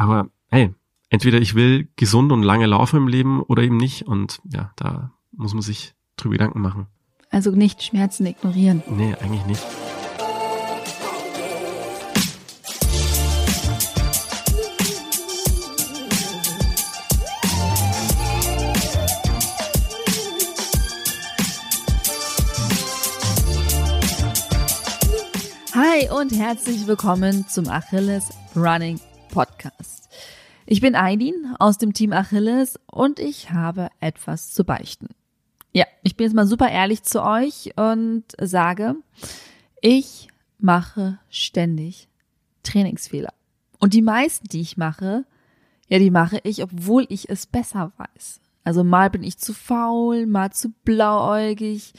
[0.00, 0.74] Aber hey,
[1.10, 4.06] entweder ich will gesund und lange laufen im Leben oder eben nicht.
[4.06, 6.86] Und ja, da muss man sich drüber Gedanken machen.
[7.28, 8.82] Also nicht Schmerzen ignorieren.
[8.88, 9.62] Nee, eigentlich nicht.
[25.74, 28.98] Hi und herzlich willkommen zum Achilles Running
[29.30, 30.08] Podcast.
[30.66, 35.08] Ich bin Aidin aus dem Team Achilles und ich habe etwas zu beichten.
[35.72, 38.96] Ja, ich bin jetzt mal super ehrlich zu euch und sage,
[39.80, 42.08] ich mache ständig
[42.62, 43.32] Trainingsfehler.
[43.78, 45.24] Und die meisten, die ich mache,
[45.88, 48.40] ja, die mache ich, obwohl ich es besser weiß.
[48.64, 51.94] Also mal bin ich zu faul, mal zu blauäugig,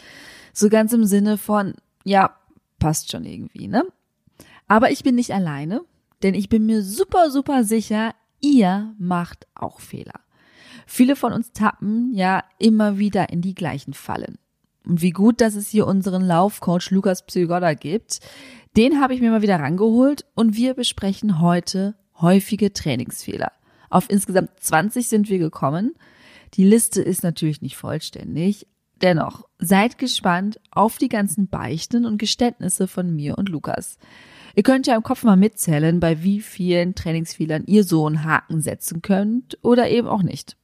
[0.54, 1.74] so ganz im Sinne von,
[2.04, 2.36] ja,
[2.78, 3.84] passt schon irgendwie, ne?
[4.68, 5.82] Aber ich bin nicht alleine,
[6.24, 10.20] denn ich bin mir super, super sicher, ihr macht auch Fehler.
[10.86, 14.38] Viele von uns tappen ja immer wieder in die gleichen Fallen.
[14.86, 18.20] Und wie gut, dass es hier unseren Laufcoach Lukas Psygoda gibt.
[18.76, 23.52] Den habe ich mir mal wieder rangeholt und wir besprechen heute häufige Trainingsfehler.
[23.90, 25.94] Auf insgesamt 20 sind wir gekommen.
[26.56, 28.68] Die Liste ist natürlich nicht vollständig,
[29.02, 33.98] Dennoch, seid gespannt auf die ganzen Beichten und Geständnisse von mir und Lukas.
[34.56, 38.62] Ihr könnt ja im Kopf mal mitzählen, bei wie vielen Trainingsfehlern ihr so einen Haken
[38.62, 40.58] setzen könnt oder eben auch nicht.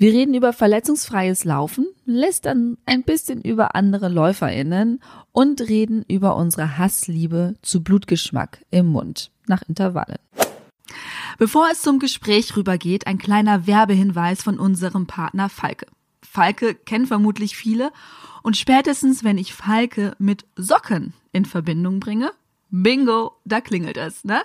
[0.00, 5.00] Wir reden über verletzungsfreies Laufen, lästern ein bisschen über andere LäuferInnen
[5.32, 10.18] und reden über unsere Hassliebe zu Blutgeschmack im Mund nach Intervallen.
[11.38, 15.86] Bevor es zum Gespräch rübergeht, ein kleiner Werbehinweis von unserem Partner Falke.
[16.22, 17.90] Falke kennen vermutlich viele.
[18.42, 22.30] Und spätestens, wenn ich Falke mit Socken in Verbindung bringe,
[22.70, 24.42] bingo, da klingelt es, ne?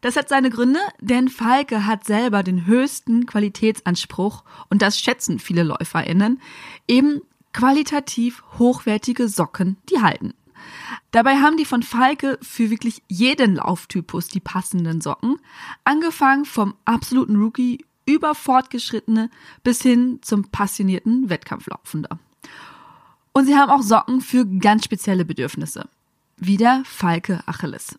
[0.00, 5.64] Das hat seine Gründe, denn Falke hat selber den höchsten Qualitätsanspruch und das schätzen viele
[5.64, 6.40] LäuferInnen,
[6.86, 7.20] eben
[7.52, 10.34] qualitativ hochwertige Socken, die halten.
[11.10, 15.36] Dabei haben die von Falke für wirklich jeden Lauftypus die passenden Socken,
[15.84, 19.30] angefangen vom absoluten Rookie über Fortgeschrittene
[19.62, 22.18] bis hin zum passionierten Wettkampflaufender.
[23.32, 25.88] Und sie haben auch Socken für ganz spezielle Bedürfnisse.
[26.40, 27.98] Wie der Falke Achilles.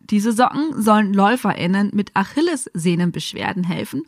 [0.00, 4.02] Diese Socken sollen LäuferInnen mit Achillessehnenbeschwerden helfen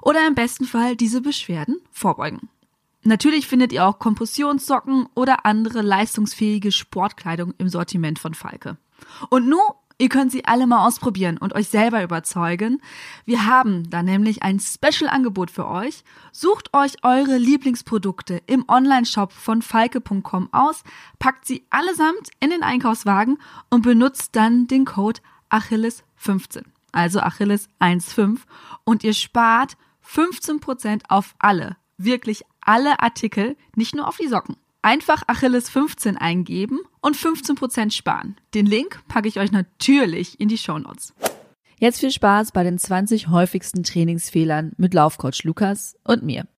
[0.00, 2.48] oder im besten Fall diese Beschwerden vorbeugen.
[3.04, 8.76] Natürlich findet ihr auch Kompressionssocken oder andere leistungsfähige Sportkleidung im Sortiment von Falke.
[9.30, 9.60] Und nun
[9.98, 12.80] Ihr könnt sie alle mal ausprobieren und euch selber überzeugen.
[13.24, 16.04] Wir haben da nämlich ein Special-Angebot für euch.
[16.32, 20.82] Sucht euch eure Lieblingsprodukte im Online-Shop von falke.com aus,
[21.18, 23.38] packt sie allesamt in den Einkaufswagen
[23.70, 25.20] und benutzt dann den Code
[25.50, 28.38] Achilles15, also Achilles15
[28.84, 29.76] und ihr spart
[30.06, 34.56] 15% auf alle, wirklich alle Artikel, nicht nur auf die Socken.
[34.84, 38.36] Einfach Achilles 15 eingeben und 15% sparen.
[38.52, 41.14] Den Link packe ich euch natürlich in die Show Notes.
[41.78, 46.48] Jetzt viel Spaß bei den 20 häufigsten Trainingsfehlern mit Laufcoach Lukas und mir.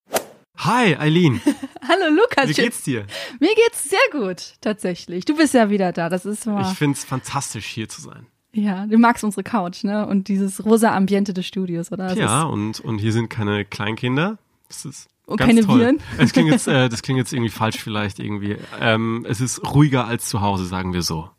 [0.57, 1.43] Hi, Eileen.
[1.87, 2.49] Hallo Lukas.
[2.49, 3.07] Wie geht's dir?
[3.41, 5.27] Mir geht's sehr gut, tatsächlich.
[5.27, 6.09] Du bist ja wieder da.
[6.09, 6.62] Das ist mal.
[6.62, 8.27] Ich find's fantastisch, hier zu sein.
[8.55, 10.06] Ja, du magst unsere Couch, ne?
[10.06, 12.09] Und dieses rosa Ambiente des Studios, oder?
[12.09, 14.39] Das ja, und, und hier sind keine Kleinkinder.
[14.69, 15.81] Das ist Und ganz keine toll.
[15.81, 16.01] Viren?
[16.19, 18.57] Das klingt jetzt, äh, das klingt jetzt irgendwie falsch vielleicht irgendwie.
[18.81, 21.31] Ähm, es ist ruhiger als zu Hause, sagen wir so.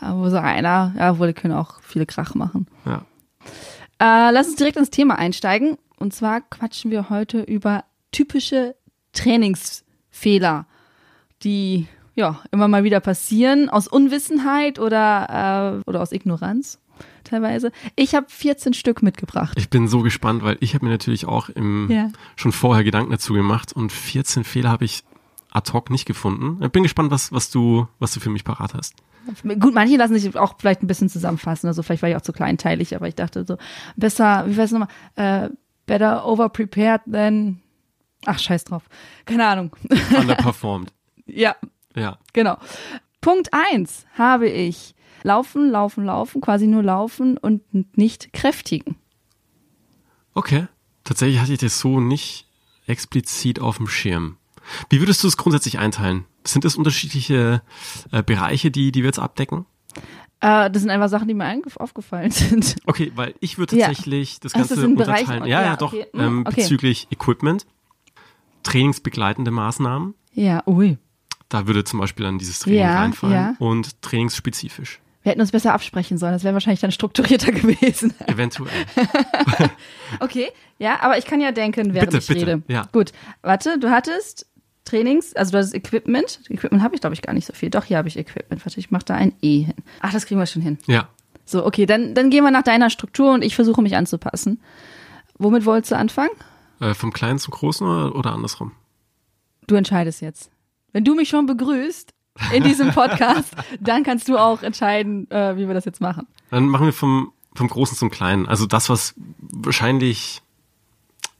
[0.00, 2.66] Ja, wo so einer, ja, wohl, die können auch viele Krach machen.
[2.84, 3.04] Ja.
[3.98, 5.78] Äh, lass uns direkt ins Thema einsteigen.
[5.96, 8.74] Und zwar quatschen wir heute über typische
[9.12, 10.66] Trainingsfehler,
[11.42, 16.78] die ja immer mal wieder passieren, aus Unwissenheit oder, äh, oder aus Ignoranz
[17.24, 17.72] teilweise.
[17.96, 19.54] Ich habe 14 Stück mitgebracht.
[19.58, 22.10] Ich bin so gespannt, weil ich habe mir natürlich auch im, Ja.
[22.36, 25.04] schon vorher Gedanken dazu gemacht und 14 Fehler habe ich
[25.50, 26.62] ad hoc nicht gefunden.
[26.64, 28.94] Ich bin gespannt, was, was du, was du für mich parat hast.
[29.58, 31.66] Gut, manche lassen sich auch vielleicht ein bisschen zusammenfassen.
[31.68, 33.56] Also vielleicht war ich auch zu kleinteilig, aber ich dachte so,
[33.96, 35.48] besser, wie weiß nochmal, äh,
[35.86, 37.60] better over prepared than,
[38.26, 38.82] ach, scheiß drauf.
[39.24, 39.74] Keine Ahnung.
[40.18, 40.92] Underperformed.
[41.26, 41.56] ja,
[41.94, 42.18] ja.
[42.34, 42.58] Genau.
[43.22, 44.94] Punkt eins habe ich.
[45.24, 47.62] Laufen, laufen, laufen, quasi nur laufen und
[47.96, 48.94] nicht kräftigen.
[50.34, 50.66] Okay.
[51.02, 52.46] Tatsächlich hatte ich das so nicht
[52.86, 54.36] explizit auf dem Schirm.
[54.90, 56.24] Wie würdest du es grundsätzlich einteilen?
[56.46, 57.62] Sind das unterschiedliche
[58.12, 59.66] äh, Bereiche, die, die wir jetzt abdecken?
[60.40, 62.76] Äh, das sind einfach Sachen, die mir aufgefallen sind.
[62.86, 63.86] Okay, weil ich würde Ja.
[63.86, 65.46] tatsächlich das Ach, das Ganze sind Bereiche- unterteilen.
[65.50, 65.92] Ja, ja, ja, doch.
[65.92, 66.06] okay.
[66.12, 66.60] Hm, Ähm, okay.
[66.62, 67.66] Bezüglich Equipment,
[68.62, 70.14] trainingsbegleitende Maßnahmen.
[70.32, 70.98] Ja, ui.
[71.48, 73.34] Da würde zum Beispiel dann dieses Training Ja, reinfallen.
[73.34, 73.54] ja.
[73.58, 75.00] Und trainingsspezifisch.
[75.24, 76.32] Wir hätten uns besser absprechen sollen.
[76.34, 78.14] Das wäre wahrscheinlich dann strukturierter gewesen.
[78.26, 78.70] Eventuell.
[80.20, 80.48] Okay,
[80.78, 82.62] ja, aber ich kann ja denken, während Bitte, ich bitte, rede.
[82.68, 82.86] ja.
[82.92, 83.12] Gut,
[83.42, 84.46] warte, du hattest
[84.84, 86.40] Trainings, also du hattest Equipment.
[86.48, 87.70] Equipment habe ich, glaube ich, gar nicht so viel.
[87.70, 88.64] Doch, hier habe ich Equipment.
[88.64, 89.74] Warte, ich mache da ein E hin.
[90.00, 90.78] Ach, das kriegen wir schon hin.
[90.86, 91.08] Ja.
[91.46, 94.60] So, okay, dann, dann gehen wir nach deiner Struktur und ich versuche mich anzupassen.
[95.38, 96.30] Womit wolltest du anfangen?
[96.80, 98.72] Äh, vom Kleinen zum Großen oder, oder andersrum?
[99.66, 100.50] Du entscheidest jetzt.
[100.92, 102.13] Wenn du mich schon begrüßt
[102.52, 106.26] in diesem Podcast, dann kannst du auch entscheiden, äh, wie wir das jetzt machen.
[106.50, 108.46] Dann machen wir vom, vom Großen zum Kleinen.
[108.48, 110.42] Also das, was wahrscheinlich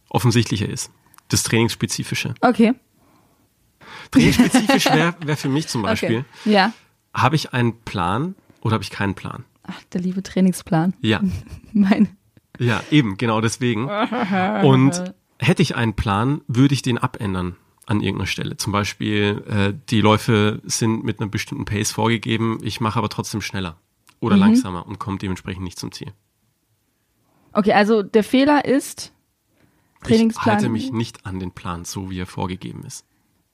[0.09, 0.91] offensichtlicher ist.
[1.29, 2.35] Das Trainingsspezifische.
[2.41, 2.75] Okay.
[4.11, 6.51] Trainingsspezifisch wäre wär für mich zum Beispiel, Okay.
[6.53, 6.73] Ja.
[7.13, 9.45] habe ich einen Plan oder habe ich keinen Plan?
[9.67, 10.95] Ach, der liebe Trainingsplan.
[11.01, 11.21] Ja,
[11.73, 12.17] Mein.
[12.59, 13.89] ja, eben, genau deswegen.
[14.63, 18.57] Und hätte ich einen Plan, würde ich den abändern an irgendeiner Stelle.
[18.57, 23.41] Zum Beispiel, äh, die Läufe sind mit einer bestimmten Pace vorgegeben, ich mache aber trotzdem
[23.41, 23.77] schneller
[24.21, 26.13] oder langsamer und komme dementsprechend nicht zum Ziel.
[27.53, 29.13] Okay, also der Fehler ist
[30.03, 30.47] Trainingsplan.
[30.47, 33.05] Ich halte mich nicht an den Plan, so wie er vorgegeben ist.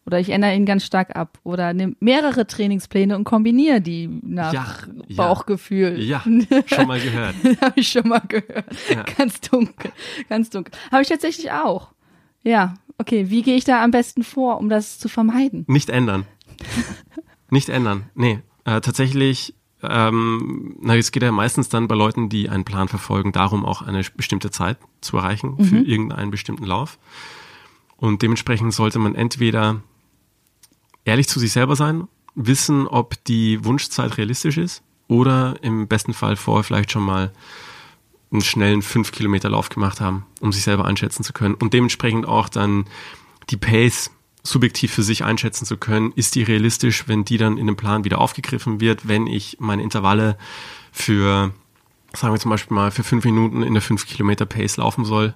[0.06, 1.38] Oder ich ändere ihn ganz stark ab.
[1.44, 5.16] Oder nehme mehrere Trainingspläne und kombiniere die nach Ja, ja.
[5.16, 6.00] Bauchgefühl.
[6.00, 6.22] Ja,
[6.66, 7.36] schon mal gehört.
[7.60, 8.64] Habe ich schon mal gehört.
[8.88, 9.02] Ja.
[9.02, 9.92] Ganz dunkel.
[10.28, 10.72] Ganz dunkel.
[10.90, 11.92] Habe ich tatsächlich auch.
[12.42, 12.74] Ja.
[13.00, 15.64] Okay, wie gehe ich da am besten vor, um das zu vermeiden?
[15.69, 16.26] Nicht ändern.
[17.49, 18.11] Nicht ändern.
[18.14, 22.88] Nee, äh, tatsächlich, ähm, na, es geht ja meistens dann bei Leuten, die einen Plan
[22.88, 26.99] verfolgen, darum, auch eine bestimmte Zeit zu erreichen für irgendeinen bestimmten Lauf.
[27.97, 29.82] Und dementsprechend sollte man entweder
[31.06, 36.37] ehrlich zu sich selber sein, wissen, ob die Wunschzeit realistisch ist oder im besten Fall
[36.37, 37.32] vorher vielleicht schon mal
[38.32, 42.26] einen schnellen 5 Kilometer Lauf gemacht haben, um sich selber einschätzen zu können und dementsprechend
[42.26, 42.84] auch dann
[43.50, 44.10] die Pace
[44.42, 48.04] subjektiv für sich einschätzen zu können, ist die realistisch, wenn die dann in dem Plan
[48.04, 50.36] wieder aufgegriffen wird, wenn ich meine Intervalle
[50.92, 51.52] für,
[52.14, 55.34] sagen wir zum Beispiel mal, für fünf Minuten in der 5 Kilometer Pace laufen soll.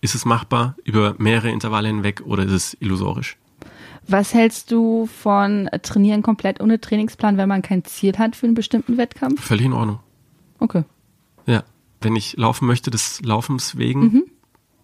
[0.00, 3.36] Ist es machbar über mehrere Intervalle hinweg oder ist es illusorisch?
[4.08, 8.54] Was hältst du von Trainieren komplett ohne Trainingsplan, wenn man kein Ziel hat für einen
[8.54, 9.42] bestimmten Wettkampf?
[9.42, 10.00] Völlig in Ordnung.
[10.58, 10.82] Okay.
[11.46, 11.62] Ja,
[12.02, 14.24] wenn ich laufen möchte, des Laufens wegen,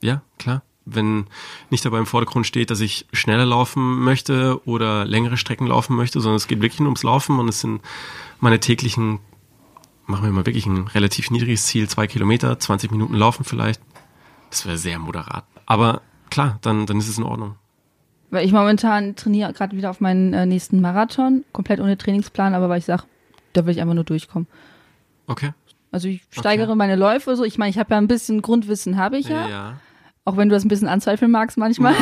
[0.01, 0.63] ja, klar.
[0.91, 1.27] Wenn
[1.69, 6.21] nicht dabei im Vordergrund steht, dass ich schneller laufen möchte oder längere Strecken laufen möchte,
[6.21, 7.83] sondern es geht wirklich nur ums Laufen und es sind
[8.41, 9.19] meine täglichen,
[10.07, 13.83] machen wir mal wirklich ein relativ niedriges Ziel, zwei Kilometer, 20 Minuten laufen vielleicht.
[14.49, 15.45] Das wäre sehr moderat.
[15.67, 16.01] Aber
[16.31, 17.57] klar, dann, dann ist es in Ordnung.
[18.31, 22.71] Weil ich momentan trainiere gerade wieder auf meinen äh, nächsten Marathon, komplett ohne Trainingsplan, aber
[22.71, 23.05] weil ich sage,
[23.53, 24.47] da will ich einfach nur durchkommen.
[25.27, 25.53] Okay.
[25.91, 27.45] Also ich steigere meine Läufe so.
[27.45, 29.49] Ich meine, ich habe ja ein bisschen Grundwissen, habe ich ja.
[29.49, 29.81] ja.
[30.25, 31.95] Auch wenn du das ein bisschen anzweifeln magst manchmal.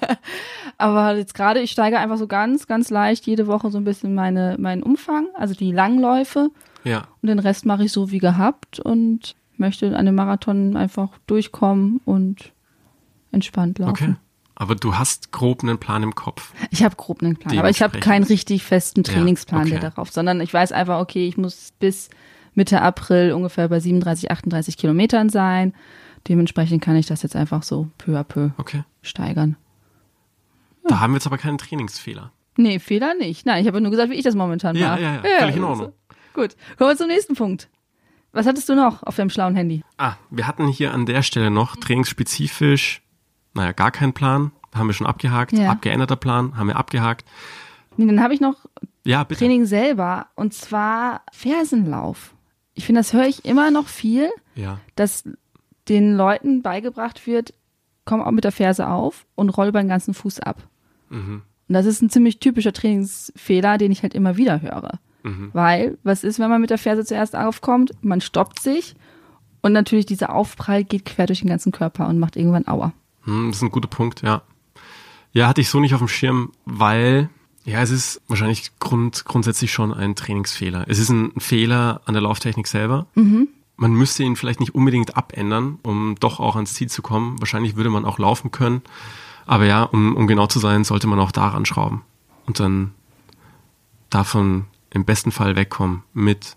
[0.78, 4.14] Aber jetzt gerade, ich steige einfach so ganz, ganz leicht jede Woche so ein bisschen
[4.14, 6.50] meine, meinen Umfang, also die Langläufe.
[6.82, 7.06] Ja.
[7.22, 12.00] Und den Rest mache ich so wie gehabt und möchte an dem Marathon einfach durchkommen
[12.04, 12.52] und
[13.30, 13.92] entspannt laufen.
[13.92, 14.14] Okay.
[14.56, 16.52] Aber du hast grob einen Plan im Kopf.
[16.70, 19.70] Ich habe grob einen Plan, aber ich habe keinen richtig festen Trainingsplan, okay.
[19.70, 22.08] der darauf, sondern ich weiß einfach, okay, ich muss bis
[22.54, 25.74] Mitte April ungefähr bei 37, 38 Kilometern sein.
[26.28, 28.84] Dementsprechend kann ich das jetzt einfach so peu à peu Okay.
[29.02, 29.56] steigern.
[30.86, 32.32] Da haben wir jetzt aber keinen Trainingsfehler.
[32.56, 33.46] Nee, Fehler nicht.
[33.46, 35.02] Nein, ich habe nur gesagt, wie ich das momentan Ja, mache.
[35.02, 35.92] ja, ja, völlig in Ordnung.
[36.34, 37.68] Gut, kommen wir zum nächsten Punkt.
[38.32, 39.82] Was hattest du noch auf deinem schlauen Handy?
[39.98, 43.02] Ah, wir hatten hier an der Stelle noch trainingsspezifisch,
[43.54, 45.52] naja, gar keinen Plan, haben wir schon abgehakt.
[45.52, 45.70] Ja.
[45.70, 47.24] Abgeänderter Plan, haben wir abgehakt.
[47.96, 48.56] Nee, dann habe ich noch
[49.04, 49.24] Ja.
[49.24, 52.33] Training selber und zwar Fersenlauf.
[52.74, 55.24] Ich finde, das höre ich immer noch viel, Ja, dass
[55.88, 57.54] den Leuten beigebracht wird,
[58.04, 60.66] komm auch mit der Ferse auf und roll über den ganzen Fuß ab.
[61.10, 61.42] Mhm.
[61.68, 64.98] Und das ist ein ziemlich typischer Trainingsfehler, den ich halt immer wieder höre.
[65.22, 65.50] Mhm.
[65.52, 67.92] Weil, was ist, wenn man mit der Ferse zuerst aufkommt?
[68.02, 68.94] Man stoppt sich
[69.62, 72.92] und natürlich dieser Aufprall geht quer durch den ganzen Körper und macht irgendwann Aua.
[73.22, 74.42] Hm, das ist ein guter Punkt, ja.
[75.32, 77.30] Ja, hatte ich so nicht auf dem Schirm, weil,
[77.64, 80.84] ja, es ist wahrscheinlich grund, grundsätzlich schon ein Trainingsfehler.
[80.88, 83.06] Es ist ein Fehler an der Lauftechnik selber.
[83.76, 87.40] Man müsste ihn vielleicht nicht unbedingt abändern, um doch auch ans Ziel zu kommen.
[87.40, 88.82] Wahrscheinlich würde man auch laufen können.
[89.46, 92.02] Aber ja, um, um genau zu sein, sollte man auch daran schrauben.
[92.46, 92.92] Und dann
[94.10, 96.56] davon im besten Fall wegkommen mit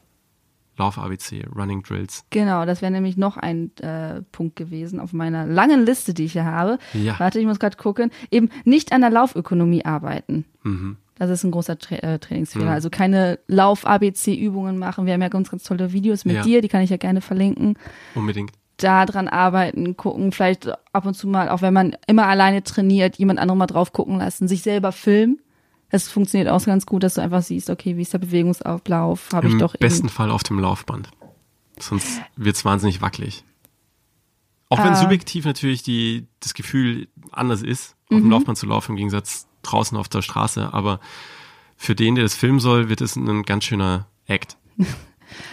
[0.77, 2.23] Lauf-ABC, Running Drills.
[2.29, 6.33] Genau, das wäre nämlich noch ein äh, Punkt gewesen auf meiner langen Liste, die ich
[6.33, 6.77] hier habe.
[6.93, 7.19] Ja.
[7.19, 8.11] Warte, ich muss gerade gucken.
[8.31, 10.45] Eben nicht an der Laufökonomie arbeiten.
[10.63, 10.97] Mhm.
[11.19, 12.69] Das ist ein großer Tra äh, Trainingsfehler.
[12.69, 15.05] Also keine Lauf-ABC-Übungen machen.
[15.05, 16.41] Wir haben ja ganz, ganz tolle Videos mit Ja.
[16.43, 17.75] dir, die kann ich ja gerne verlinken.
[18.15, 18.51] Unbedingt.
[18.77, 23.17] Da dran arbeiten, gucken, vielleicht ab und zu mal, auch wenn man immer alleine trainiert,
[23.17, 25.39] jemand anderen mal drauf gucken lassen, sich selber filmen,
[25.89, 29.29] Das funktioniert auch ganz gut, dass du einfach siehst, okay, wie ist der Bewegungsauflauf?
[29.33, 31.09] Habe ich doch Im besten Fall auf dem Laufband.
[31.79, 33.43] Sonst wird's wahnsinnig wackelig.
[34.69, 34.97] Auch wenn Äh.
[34.97, 38.21] subjektiv natürlich die, das Gefühl anders ist, auf Mhm.
[38.23, 40.73] dem Laufband zu laufen, im Gegensatz draußen auf der Straße.
[40.73, 40.99] Aber
[41.77, 44.57] für den, der das filmen soll, wird es ein ganz schöner Act.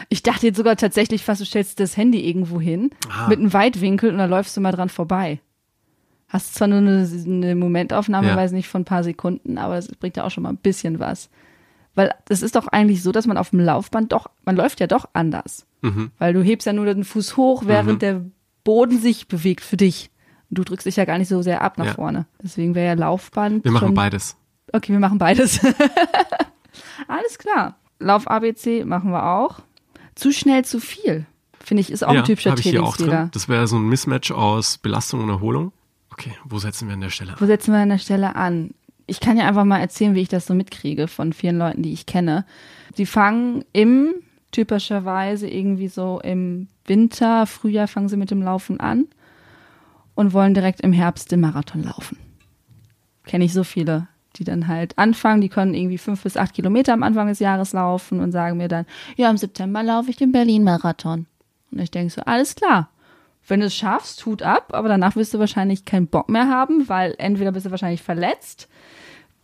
[0.09, 3.26] Ich dachte jetzt sogar tatsächlich fast, du stellst das Handy irgendwo hin Ah.
[3.29, 5.41] mit einem Weitwinkel und dann läufst du mal dran vorbei.
[6.35, 8.37] Hast zwar nur eine, eine Momentaufnahme, Ja.
[8.37, 10.99] weiß nicht, von ein paar Sekunden, aber es bringt ja auch schon mal ein bisschen
[10.99, 11.31] was.
[11.95, 14.88] Weil es ist doch eigentlich so, dass man auf dem Laufband doch, man läuft ja
[14.88, 15.64] doch anders.
[15.83, 16.11] Mhm.
[16.19, 18.25] Weil du hebst ja nur den Fuß hoch, während der
[18.64, 20.11] Boden sich bewegt für dich.
[20.50, 21.95] Und du drückst dich ja gar nicht so sehr ab nach Ja.
[21.95, 22.26] vorne.
[22.43, 23.62] Deswegen wäre ja Laufband.
[23.62, 24.37] Wir machen schon, beides.
[24.73, 25.61] Okay, wir machen beides.
[27.09, 27.76] Alles klar.
[28.00, 29.61] Lauf ABC machen wir auch.
[30.14, 31.26] Zu schnell zu viel.
[31.61, 33.31] Finde ich, ist auch ja, ein typischer Trainingsfehler.
[33.33, 35.73] Das wäre so ein Mismatch aus Belastung und Erholung.
[36.14, 37.40] Okay, wo setzen wir an der Stelle an?
[37.40, 38.71] Wo setzen wir an der Stelle an?
[39.06, 41.92] Ich kann ja einfach mal erzählen, wie ich das so mitkriege von vielen Leuten, die
[41.92, 42.47] ich kenne.
[42.97, 44.14] Die fangen im,
[44.52, 49.09] typischerweise irgendwie so im Winter, Frühjahr fangen sie mit dem Laufen an
[50.14, 52.16] und wollen direkt im Herbst den Marathon laufen.
[53.26, 54.06] Kenne ich so viele,
[54.37, 57.73] die dann halt anfangen, die können irgendwie fünf bis acht Kilometer am Anfang des Jahres
[57.73, 61.26] laufen und sagen mir dann, ja, im September laufe ich den Berlin-Marathon.
[61.73, 62.88] Und ich denke so, alles klar.
[63.47, 66.89] Wenn du es schaffst, Hut ab, aber danach wirst du wahrscheinlich keinen Bock mehr haben,
[66.89, 68.69] weil entweder bist du wahrscheinlich verletzt,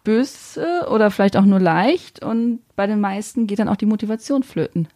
[0.05, 4.43] böse oder vielleicht auch nur leicht und bei den meisten geht dann auch die Motivation
[4.43, 4.89] flöten,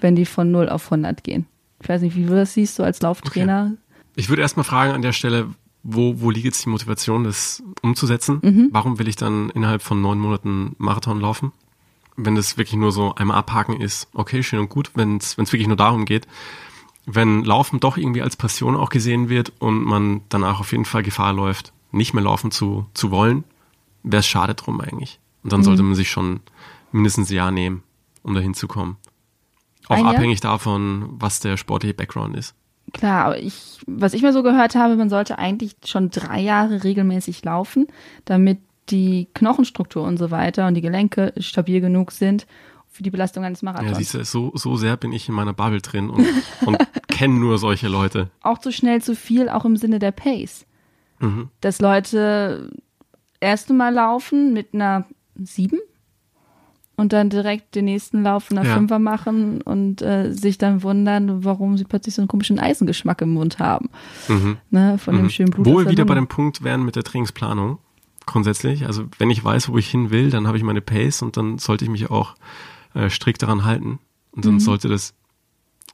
[0.00, 1.46] wenn die von 0 auf 100 gehen.
[1.80, 3.74] Ich weiß nicht, wie du das siehst, so als Lauftrainer.
[4.16, 5.48] Ich würde erstmal fragen an der Stelle,
[5.82, 8.40] wo, wo liegt jetzt die Motivation, das umzusetzen?
[8.42, 8.68] Mhm.
[8.72, 11.52] Warum will ich dann innerhalb von neun Monaten Marathon laufen?
[12.16, 15.68] Wenn das wirklich nur so einmal abhaken ist, okay, schön und gut, wenn es wirklich
[15.68, 16.26] nur darum geht.
[17.06, 21.02] Wenn Laufen doch irgendwie als Passion auch gesehen wird und man danach auf jeden Fall
[21.02, 23.44] Gefahr läuft, nicht mehr laufen zu, zu wollen,
[24.02, 25.18] wäre es schade drum eigentlich.
[25.42, 25.64] Und dann Mhm.
[25.64, 26.40] sollte man sich schon
[26.92, 27.82] mindestens ein Jahr nehmen,
[28.22, 28.96] um dahin zu kommen.
[29.88, 30.14] Auch Ein Jahr?
[30.14, 32.54] abhängig davon, was der sportliche Background ist.
[32.92, 36.84] Klar, aber ich, was ich mal so gehört habe, man sollte eigentlich schon drei Jahre
[36.84, 37.86] regelmäßig laufen,
[38.24, 38.58] damit
[38.90, 42.46] die Knochenstruktur und so weiter und die Gelenke stabil genug sind
[42.90, 43.96] für die Belastung eines Ja, Marathons.
[43.98, 46.26] siehst du, so, so sehr bin ich in meiner Bubble drin und,
[46.66, 46.76] und
[47.08, 48.30] kenne nur solche Leute.
[48.42, 50.66] auch zu schnell zu viel, auch im Sinne der Pace.
[51.20, 51.48] Mhm.
[51.60, 52.70] Dass Leute
[53.40, 55.04] erste Mal laufen mit einer
[55.36, 55.78] sieben
[56.96, 58.74] und dann direkt den nächsten Lauf einer Ja.
[58.74, 63.32] Fünfer machen und äh, sich dann wundern, warum sie plötzlich so einen komischen Eisengeschmack im
[63.32, 63.88] Mund haben.
[64.28, 64.58] Mhm.
[64.70, 65.30] Ne, von dem Mhm.
[65.30, 65.66] schönen Blut.
[65.66, 67.78] Wo wir der wieder bei dem Punkt wären mit der Trainingsplanung.
[68.26, 71.36] Grundsätzlich, also wenn ich weiß, wo ich hin will, dann habe ich meine Pace und
[71.36, 72.34] dann sollte ich mich auch
[72.94, 73.98] äh, strikt daran halten.
[74.32, 74.50] Und Mhm.
[74.50, 75.14] dann sollte das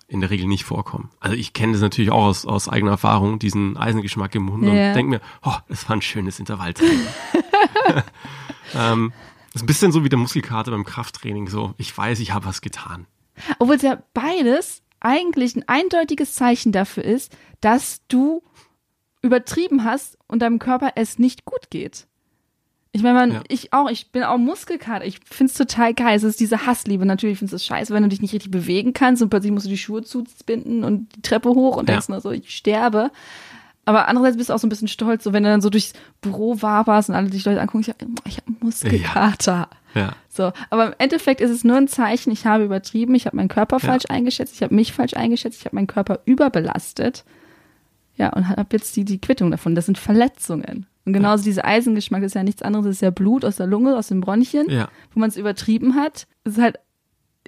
[0.09, 1.11] in der Regel nicht vorkommen.
[1.21, 4.71] Also ich kenne das natürlich auch aus, aus eigener Erfahrung, diesen Eisengeschmack im Mund Ja.
[4.71, 7.07] und denke mir, oh, das war ein schönes Intervalltraining.
[8.75, 9.12] ähm,
[9.53, 11.49] das ist ein bisschen so wie der Muskelkater beim Krafttraining.
[11.49, 13.07] So, ich weiß, ich habe was getan.
[13.59, 18.43] Obwohl es ja beides eigentlich ein eindeutiges Zeichen dafür ist, dass du
[19.23, 22.07] übertrieben hast und deinem Körper es nicht gut geht.
[22.97, 23.43] Ich meine, Ja.
[23.49, 25.05] ich auch, ich bin auch Muskelkater.
[25.05, 26.17] Ich find's total geil.
[26.17, 27.05] Es ist diese Hassliebe.
[27.05, 29.67] Natürlich findest du es scheiße, wenn du dich nicht richtig bewegen kannst und plötzlich musst
[29.67, 31.97] du die Schuhe zubinden und die Treppe hoch und Ja.
[31.97, 33.11] denkst nur so, ich sterbe.
[33.85, 35.93] Aber andererseits bist du auch so ein bisschen stolz, so wenn du dann so durchs
[36.23, 39.69] Büro waberst und alle dich Leute angucken, ich habe ich hab Muskelkater.
[39.95, 40.15] Ja.
[40.31, 43.49] So, aber im Endeffekt ist es nur ein Zeichen, ich habe übertrieben, ich habe meinen
[43.49, 47.25] Körper falsch eingeschätzt, ich habe mich falsch eingeschätzt, ich habe meinen Körper überbelastet.
[48.17, 49.75] Ja, und habe jetzt die, die Quittung davon.
[49.75, 50.87] Das sind Verletzungen.
[51.07, 54.09] Und genauso dieser Eisengeschmack ist ja nichts anderes, ist ja Blut aus der Lunge, aus
[54.09, 54.89] den Bronchien, Ja.
[55.15, 56.27] wo man es übertrieben hat.
[56.45, 56.77] Es ist halt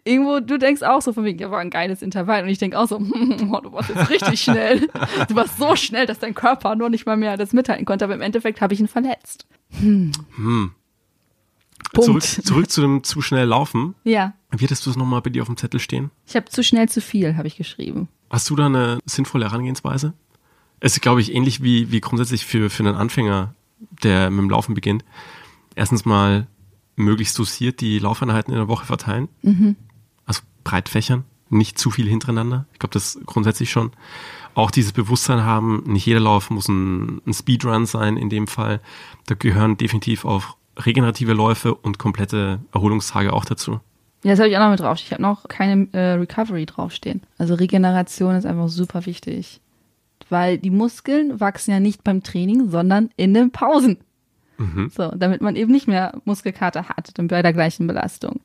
[0.05, 2.45] irgendwo, du denkst auch so von wegen, ja, war ein geiles Intervall.
[2.45, 2.97] Und ich denke auch so,
[3.51, 4.89] oh, du warst jetzt richtig schnell.
[5.29, 8.05] Du warst so schnell, dass dein Körper nur nicht mal mehr das mithalten konnte.
[8.05, 9.47] Aber im Endeffekt habe ich ihn verletzt.
[9.81, 10.13] Hm.
[11.93, 12.23] Punkt.
[12.23, 13.95] Zurück, zurück zu dem zu schnell laufen.
[14.05, 16.11] Ja, Wie hättest du es nochmal bei dir auf dem Zettel stehen?
[16.27, 18.09] ich habe zu schnell zu viel, habe ich geschrieben.
[18.31, 20.13] Hast du da eine sinnvolle Herangehensweise?
[20.81, 23.55] Es ist, glaube ich, ähnlich wie, wie grundsätzlich für, für einen Anfänger,
[24.03, 25.05] der mit dem Laufen beginnt.
[25.75, 26.47] Erstens mal
[26.97, 29.29] möglichst dosiert die Laufeinheiten in der Woche verteilen.
[30.27, 32.67] Also breit fächern, nicht zu viel hintereinander.
[32.73, 33.93] Ich glaube, das grundsätzlich schon.
[34.55, 38.81] Auch dieses Bewusstsein haben, nicht jeder Lauf muss ein, ein Speedrun sein in dem Fall.
[39.27, 43.81] Da gehören definitiv auch regenerative Läufe und komplette Erholungstage auch dazu.
[44.25, 44.99] Ja, das habe ich auch noch mit drauf.
[44.99, 47.23] Ich habe noch keine äh, Recovery draufstehen.
[47.39, 49.61] Also Regeneration ist einfach super wichtig.
[50.31, 53.99] Weil die Muskeln wachsen ja nicht beim Training, sondern in den Pausen.
[54.59, 54.91] Mhm.
[54.95, 58.41] So, damit man eben nicht mehr Muskelkater hat dann bei der gleichen Belastung.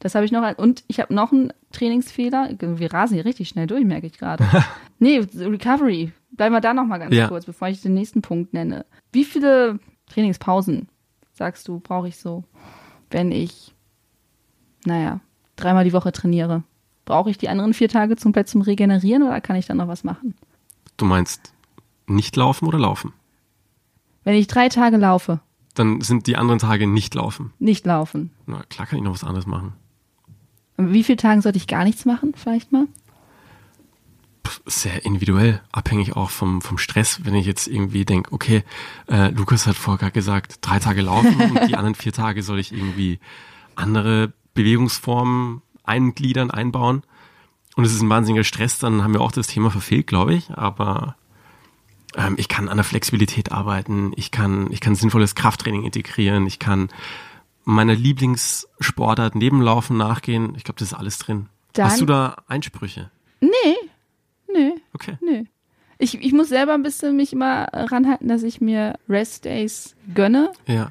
[0.00, 0.42] Das habe ich noch.
[0.42, 2.50] ein- Und ich habe noch einen Trainingsfehler.
[2.58, 4.44] Wir rasen hier richtig schnell durch, merke ich gerade.
[4.98, 6.12] nee, Recovery.
[6.32, 7.28] Bleiben wir da noch mal ganz Ja.
[7.28, 8.84] kurz, bevor ich den nächsten Punkt nenne.
[9.12, 10.88] Wie viele Trainingspausen,
[11.32, 12.44] sagst du, brauche ich so?
[13.10, 13.72] wenn ich,
[14.84, 15.20] naja,
[15.56, 16.64] dreimal die Woche trainiere?
[17.04, 20.02] Brauche ich die anderen vier Tage zum, zum Regenerieren oder kann ich dann noch was
[20.04, 20.34] machen?
[20.96, 21.52] Du meinst
[22.06, 23.12] nicht laufen oder laufen?
[24.24, 25.40] Wenn ich drei Tage laufe,
[25.74, 27.52] Dann sind die anderen Tage nicht laufen.
[27.58, 28.30] nicht laufen.
[28.46, 29.72] Na klar kann ich noch was anderes machen.
[30.76, 32.86] Und wie viele Tagen sollte ich gar nichts machen, vielleicht mal?
[34.66, 37.24] Sehr individuell, abhängig auch vom, vom Stress.
[37.24, 38.62] Wenn ich jetzt irgendwie denke, okay,
[39.08, 42.72] äh, Lukas hat vorher gesagt, drei Tage laufen und die anderen vier Tage soll ich
[42.72, 43.18] irgendwie
[43.74, 47.02] andere Bewegungsformen eingliedern, einbauen.
[47.76, 50.50] Und es ist ein wahnsinniger Stress, dann haben wir auch das Thema verfehlt, glaube ich.
[50.52, 51.16] Aber
[52.16, 56.58] ähm, ich kann an der Flexibilität arbeiten, ich kann, ich kann sinnvolles Krafttraining integrieren, ich
[56.58, 56.88] kann
[57.64, 60.54] meiner Lieblingssportart neben Laufen nachgehen.
[60.56, 61.48] Ich glaube, das ist alles drin.
[61.72, 63.10] Dann- Hast du da Einsprüche?
[63.40, 63.50] Nee,
[64.52, 65.18] nee, Okay.
[65.20, 65.44] nee.
[65.98, 70.52] Ich, ich muss selber ein bisschen mich immer ranhalten, dass ich mir Rest Days gönne,
[70.66, 70.90] Ja.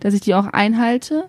[0.00, 1.28] dass ich die auch einhalte.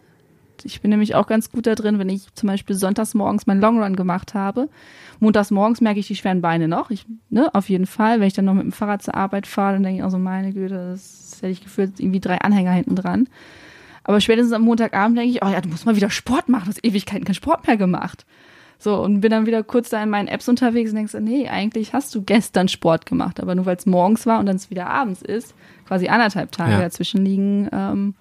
[0.64, 3.62] Ich bin nämlich auch ganz gut da drin, wenn ich zum Beispiel sonntags morgens meinen
[3.62, 4.70] Longrun gemacht habe.
[5.20, 6.90] Montags morgens merke ich die schweren Beine noch.
[6.90, 8.20] Ich, ne, auf jeden Fall.
[8.20, 10.18] Wenn ich dann noch mit dem Fahrrad zur Arbeit fahre, dann denke ich auch so,
[10.20, 13.28] meine Güte, das hätte ich gefühlt irgendwie drei Anhänger hinten dran.
[14.04, 16.66] Aber spätestens am Montagabend denke ich, oh ja, du musst mal wieder Sport machen.
[16.66, 18.26] Du hast Ewigkeiten keinen Sport mehr gemacht.
[18.80, 21.94] So, und bin dann wieder kurz da in meinen Apps unterwegs und denkst, nee, eigentlich
[21.94, 24.88] hast du gestern Sport gemacht, aber nur weil es morgens war und dann es wieder
[24.88, 25.56] abends ist,
[25.88, 26.80] quasi anderthalb Tage Ja.
[26.82, 28.16] dazwischen liegen, ähm,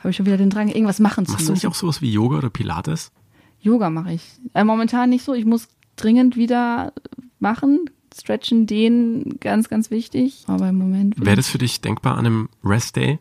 [0.00, 1.66] habe ich schon wieder den Drang, irgendwas machen zu Machst du müssen.
[1.66, 3.12] nicht auch sowas wie Yoga oder Pilates?
[3.60, 4.40] Yoga mache ich.
[4.54, 5.34] Äh, momentan nicht so.
[5.34, 6.92] Ich muss dringend wieder
[7.38, 7.90] machen.
[8.18, 10.44] Stretchen, dehnen, ganz, ganz wichtig.
[10.46, 11.14] Aber im Moment.
[11.24, 13.18] Wäre das für dich denkbar an einem Rest Day?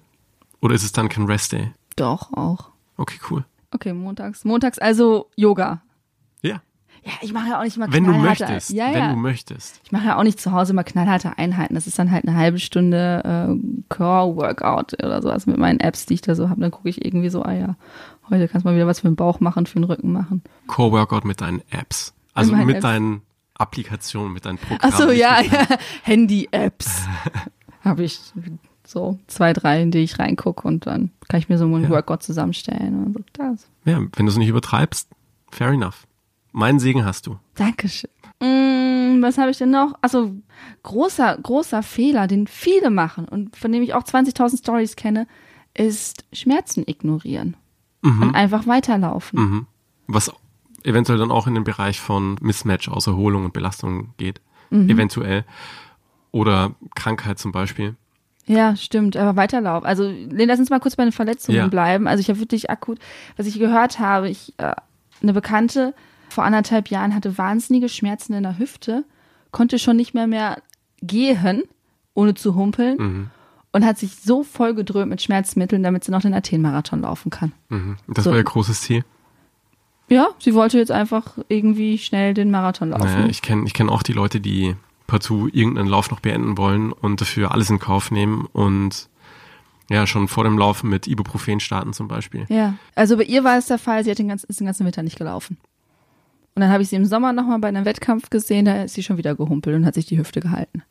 [0.61, 1.71] Oder ist es dann kein Rest Day?
[1.95, 2.69] Doch, auch.
[2.97, 3.45] Okay, cool.
[3.71, 4.45] Okay, montags.
[4.45, 5.81] Montags also Yoga.
[7.03, 7.11] Ja.
[7.21, 8.69] Ich mache ja auch nicht mal Wenn du knallharte- möchtest.
[8.71, 9.09] Ja, wenn ja.
[9.13, 9.79] du möchtest.
[9.83, 11.75] Ich mache ja auch nicht zu Hause mal knallharte Einheiten.
[11.75, 16.15] Das ist dann halt eine halbe Stunde äh, Core-Workout oder sowas mit meinen Apps, die
[16.15, 16.61] ich da so habe.
[16.61, 17.75] Dann gucke ich irgendwie so, ah ja,
[18.29, 20.41] heute kannst du mal wieder was für den Bauch machen, für den Rücken machen.
[20.67, 22.13] Core Workout mit deinen Apps.
[22.33, 22.81] Also mit Apps.
[22.83, 23.21] deinen
[23.55, 24.79] Applikationen, mit deinen Programmen.
[24.93, 25.77] Ach so, ja, mit ja.
[26.03, 27.07] Handy-Apps.
[27.83, 28.19] habe ich
[28.85, 31.89] so zwei, drei, in die ich reingucke und dann kann ich mir so einen Ja.
[31.89, 33.19] Workout zusammenstellen und so.
[33.33, 33.67] Das.
[33.85, 35.09] Ja, wenn du es nicht übertreibst,
[35.51, 36.05] fair enough.
[36.51, 37.37] Meinen Segen hast du.
[37.55, 38.09] Dankeschön.
[38.41, 39.93] Mm, was habe ich denn noch?
[40.01, 40.33] Also
[40.83, 45.27] großer, großer Fehler, den viele machen und von dem ich auch 20.000 Stories kenne,
[45.73, 47.55] ist Schmerzen ignorieren
[48.01, 49.39] und einfach weiterlaufen.
[49.39, 49.67] Mhm.
[50.07, 50.31] Was
[50.83, 54.41] eventuell dann auch in den Bereich von Mismatch aus Erholung und Belastung geht.
[54.69, 54.89] Mhm.
[54.89, 55.45] Eventuell.
[56.31, 57.95] Oder Krankheit zum Beispiel.
[58.45, 59.85] Ja, stimmt, aber weiterlaufen.
[59.85, 61.67] Also, lass uns mal kurz bei den Verletzungen Ja.
[61.67, 62.07] bleiben.
[62.07, 62.99] Also, ich habe wirklich akut,
[63.37, 64.73] was ich gehört habe, ich, äh,
[65.21, 65.93] eine Bekannte
[66.39, 69.03] vor anderthalb Jahren hatte wahnsinnige Schmerzen in der Hüfte,
[69.51, 70.61] konnte schon nicht mehr mehr
[71.01, 71.63] gehen,
[72.13, 73.27] ohne zu humpeln Mhm.
[73.73, 77.51] und hat sich so voll gedröhnt mit Schmerzmitteln, damit sie noch den Athen-Marathon laufen kann.
[77.67, 77.97] Mhm.
[78.07, 78.31] Das So.
[78.31, 79.03] war ihr großes Ziel.
[80.07, 83.03] Ja, sie wollte jetzt einfach irgendwie schnell den Marathon laufen.
[83.03, 86.93] Naja, ich kenne ich kenn auch die Leute, die partout irgendeinen Lauf noch beenden wollen
[86.93, 89.09] und dafür alles in Kauf nehmen und
[89.89, 92.45] ja, schon vor dem Laufen mit Ibuprofen starten zum Beispiel.
[92.47, 94.85] Ja, also bei ihr war es der Fall, sie hat den ganzen, ist den ganzen
[94.85, 95.57] Winter nicht gelaufen.
[96.59, 99.01] Und dann habe ich sie im Sommer nochmal bei einem Wettkampf gesehen, da ist sie
[99.01, 100.83] schon wieder gehumpelt und hat sich die Hüfte gehalten.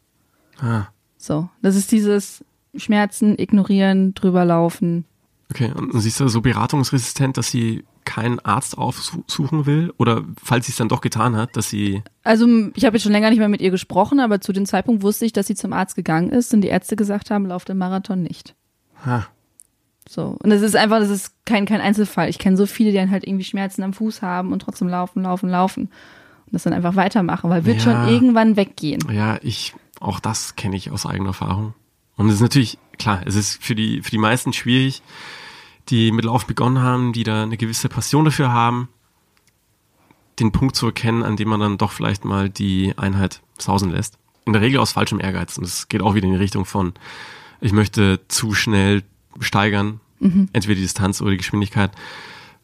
[0.59, 0.87] Ah,
[1.19, 2.43] So, das ist dieses
[2.75, 5.05] Schmerzen, ignorieren, drüber laufen.
[5.51, 5.71] okay.
[5.77, 9.93] Und, und sie ist da so beratungsresistent, dass sie keinen Arzt aufsuchen will?
[9.99, 13.13] Oder falls sie es dann doch getan hat, dass sie Also ich habe jetzt schon
[13.13, 15.75] länger nicht mehr mit ihr gesprochen, aber zu dem Zeitpunkt wusste ich, dass sie zum
[15.75, 18.55] Arzt gegangen ist und die Ärzte gesagt haben, lauf den Marathon nicht.
[19.05, 19.25] ah,
[20.09, 20.37] So.
[20.43, 22.31] Und das ist einfach, das ist kein, kein Einzelfall.
[22.31, 25.23] Ich kenne so viele, die dann halt irgendwie Schmerzen am Fuß haben und trotzdem laufen,
[25.23, 25.83] laufen, laufen.
[25.85, 27.83] Und das dann einfach weitermachen, weil wird Ja.
[27.83, 29.01] schon irgendwann weggehen.
[29.13, 31.75] Ja, ich, auch das kenne ich aus eigener Erfahrung.
[32.17, 35.03] Und es ist natürlich, klar, es ist für die, für die meisten schwierig,
[35.91, 38.89] die mit Lauf begonnen haben, die da eine gewisse Passion dafür haben,
[40.41, 44.19] den Punkt zu erkennen, an dem man dann doch vielleicht mal die Einheit sausen lässt.
[44.47, 45.59] In der Regel aus falschem Ehrgeiz.
[45.59, 46.95] Und es geht auch wieder in die Richtung von,
[47.61, 49.03] ich möchte zu schnell
[49.41, 50.01] steigern,
[50.53, 51.93] entweder die Distanz oder die Geschwindigkeit.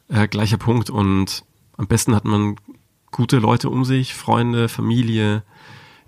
[0.08, 0.90] Äh, gleicher Punkt.
[0.90, 1.44] Und
[1.76, 2.56] am besten hat man
[3.10, 5.42] gute Leute um sich, Freunde, Familie,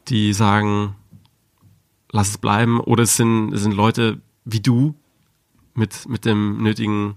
[0.08, 0.94] die sagen,
[2.10, 2.80] lass es bleiben.
[2.80, 4.94] Oder es sind, es sind Leute wie du
[5.74, 7.14] mit, mit dem nötigen,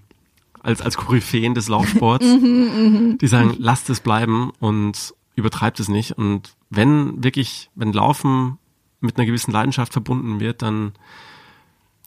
[0.62, 6.18] als, als Koryphäen des Laufsports, die sagen, lasst es bleiben und übertreibt es nicht.
[6.18, 8.58] Und wenn wirklich, wenn Laufen
[9.00, 10.92] mit einer gewissen Leidenschaft verbunden wird, dann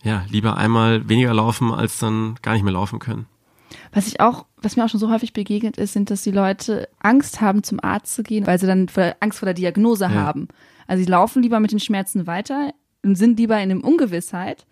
[0.02, 3.26] ja, lieber einmal weniger laufen, als dann gar nicht mehr laufen können.
[3.92, 6.88] Was ich auch, was mir auch schon so häufig begegnet ist, sind, dass die Leute
[7.00, 10.10] Angst haben, zum Arzt zu gehen, weil sie dann vor- Angst vor der Diagnose Ja.
[10.10, 10.48] haben.
[10.86, 12.72] Also sie laufen lieber mit den Schmerzen weiter
[13.04, 14.66] und sind lieber in dem Ungewissheit,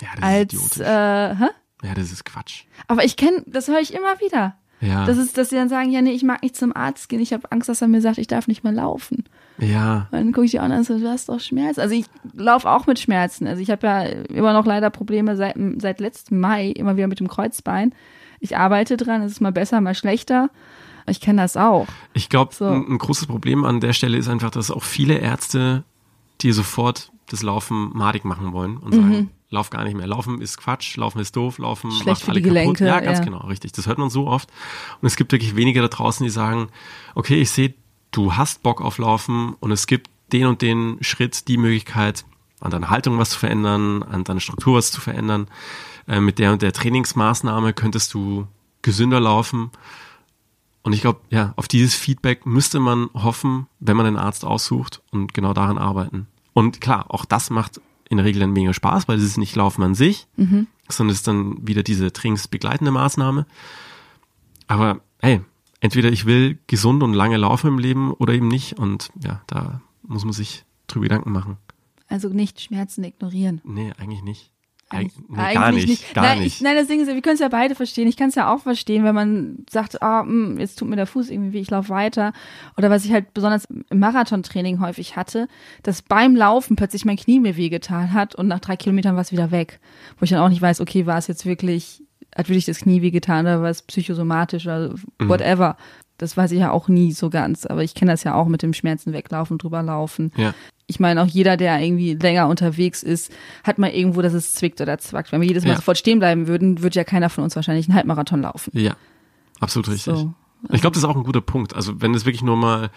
[0.00, 0.80] Ja, das als ist idiotisch.
[0.80, 1.46] äh, hä?
[1.82, 2.64] Ja, das ist Quatsch.
[2.88, 4.56] Aber ich kenne, das höre ich immer wieder.
[4.80, 5.04] Ja.
[5.04, 7.20] Das ist, dass sie dann sagen, ja, nee, ich mag nicht zum Arzt gehen.
[7.20, 9.24] Ich habe Angst, dass er mir sagt, ich darf nicht mehr laufen.
[9.58, 10.08] ja.
[10.10, 11.80] Und dann gucke ich die an und so, du hast doch Schmerzen.
[11.80, 13.46] Also ich laufe auch mit Schmerzen.
[13.46, 17.20] Also ich habe ja immer noch leider Probleme seit, seit letztem Mai, immer wieder mit
[17.20, 17.92] dem Kreuzbein.
[18.40, 20.48] Ich arbeite dran, es ist mal besser, mal schlechter.
[21.06, 21.86] Ich kenne das auch.
[22.14, 22.66] Ich glaube, So.
[22.66, 25.84] ein, ein großes Problem an der Stelle ist einfach, dass auch viele Ärzte
[26.40, 30.06] dir sofort das Laufen madig machen wollen und sagen, lauf gar nicht mehr.
[30.06, 31.90] Laufen ist Quatsch, Laufen ist doof, Laufen.
[31.90, 32.78] Schlecht macht für alle die kaputt.
[32.78, 33.24] Gelenke, Ja, ganz ja.
[33.24, 33.72] genau, richtig.
[33.72, 34.48] Das hört man so oft.
[35.00, 36.68] Und es gibt wirklich wenige da draußen, die sagen,
[37.14, 37.74] okay, ich sehe,
[38.12, 42.24] du hast Bock auf Laufen und es gibt den und den Schritt, die Möglichkeit,
[42.60, 45.48] an deiner Haltung was zu verändern, an deiner Struktur was zu verändern.
[46.06, 48.46] Äh, mit der und der Trainingsmaßnahme könntest du
[48.82, 49.70] gesünder laufen.
[50.82, 55.02] Und ich glaube, ja, auf dieses Feedback müsste man hoffen, wenn man einen Arzt aussucht
[55.10, 56.26] und genau daran arbeiten.
[56.52, 57.80] Und klar, auch das macht
[58.10, 61.18] in der Regel dann weniger Spaß, weil es ist nicht Laufen an sich, sondern es
[61.18, 63.46] ist dann wieder diese trainingsbegleitende Maßnahme.
[64.66, 65.40] Aber hey,
[65.80, 68.78] entweder ich will gesund und lange laufen im Leben oder eben nicht.
[68.78, 71.56] Und ja, da muss man sich drüber Gedanken machen.
[72.08, 73.60] Also nicht Schmerzen ignorieren.
[73.64, 74.50] Nee, eigentlich nicht.
[74.92, 76.56] Eig Eigentlich- nee, gar eigentlich nicht, gar nein, nicht.
[76.56, 78.08] Ich, nein, das Ding ist, ja, wir können es ja beide verstehen.
[78.08, 81.06] Ich kann es ja auch verstehen, wenn man sagt, ah, mh, jetzt tut mir der
[81.06, 82.32] Fuß irgendwie weh, ich laufe weiter.
[82.76, 85.46] Oder was ich halt besonders im Marathontraining häufig hatte,
[85.84, 89.30] dass beim Laufen plötzlich mein Knie mir wehgetan hat und nach drei Kilometern war es
[89.32, 89.78] wieder weg.
[90.18, 92.02] Wo ich dann auch nicht weiß, okay, war es jetzt wirklich,
[92.34, 95.76] hat wirklich das Knie wehgetan oder war es psychosomatisch oder whatever.
[96.22, 97.66] Das weiß ich ja auch nie so ganz.
[97.66, 100.54] Aber ich kenne das ja auch mit dem Schmerzen weglaufen, drüber laufen ja,
[100.86, 104.80] ich meine, auch jeder, der irgendwie länger unterwegs ist, hat mal irgendwo, dass es zwickt
[104.80, 105.30] oder zwackt.
[105.30, 105.76] Wenn wir jedes Mal Ja.
[105.76, 108.72] sofort stehen bleiben würden, würde ja keiner von uns wahrscheinlich einen Halbmarathon laufen.
[108.76, 108.96] ja,
[109.60, 110.12] absolut richtig.
[110.16, 110.34] So.
[110.70, 111.74] Ich glaube, das ist auch ein guter Punkt.
[111.76, 112.90] Also wenn es wirklich nur mal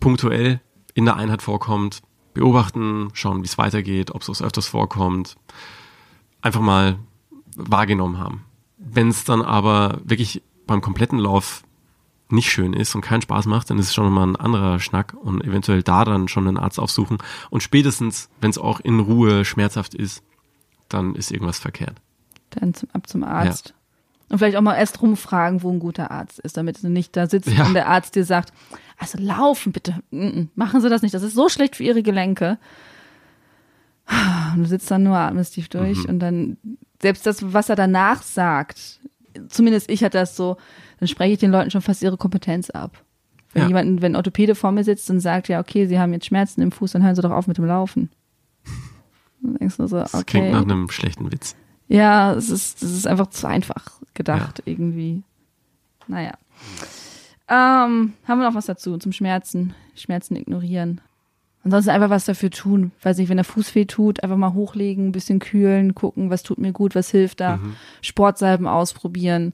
[0.00, 0.60] punktuell
[0.94, 2.02] in der Einheit vorkommt,
[2.34, 5.36] beobachten, schauen, wie es weitergeht, ob es öfters vorkommt,
[6.42, 6.98] einfach mal
[7.56, 8.44] wahrgenommen haben.
[8.76, 11.62] Wenn es dann aber wirklich beim kompletten Lauf
[12.32, 15.14] nicht schön ist und keinen Spaß macht, dann ist es schon mal ein anderer Schnack
[15.14, 17.18] und eventuell da dann schon einen Arzt aufsuchen.
[17.50, 20.22] Und spätestens, wenn es auch in Ruhe schmerzhaft ist,
[20.88, 21.96] dann ist irgendwas verkehrt.
[22.50, 23.74] Dann zum, ab zum Arzt.
[24.28, 27.26] Und vielleicht auch mal erst rumfragen, wo ein guter Arzt ist, damit du nicht da
[27.26, 27.66] sitzt Ja.
[27.66, 28.52] und der Arzt dir sagt,
[28.96, 30.02] also laufen bitte,
[30.54, 32.58] machen Sie das nicht, das ist so schlecht für Ihre Gelenke.
[34.54, 36.04] Und du sitzt dann nur, atmest tief durch Mhm.
[36.10, 36.56] und dann,
[37.00, 39.00] selbst das, was er danach sagt,
[39.48, 40.56] zumindest ich hatte das so,
[41.00, 43.02] dann spreche ich den Leuten schon fast ihre Kompetenz ab.
[43.52, 43.68] Wenn Ja.
[43.68, 46.60] jemand, wenn ein Orthopäde vor mir sitzt und sagt, ja, okay, Sie haben jetzt Schmerzen
[46.62, 48.10] im Fuß, dann hören Sie doch auf mit dem Laufen.
[49.42, 50.24] Dann denkst du so, Das okay.
[50.24, 51.56] klingt nach einem schlechten Witz.
[51.88, 55.22] Ja, es ist, es ist einfach zu einfach gedacht, irgendwie.
[56.06, 56.34] Naja.
[57.48, 59.74] Ähm, haben wir noch was dazu zum Schmerzen?
[59.96, 61.00] Schmerzen ignorieren.
[61.62, 62.92] Ansonsten einfach was dafür tun.
[63.02, 66.42] Weiß nicht, wenn der Fuß weh tut, einfach mal hochlegen, ein bisschen kühlen, gucken, was
[66.42, 67.60] tut mir gut, was hilft da.
[68.00, 69.52] Sportsalben ausprobieren.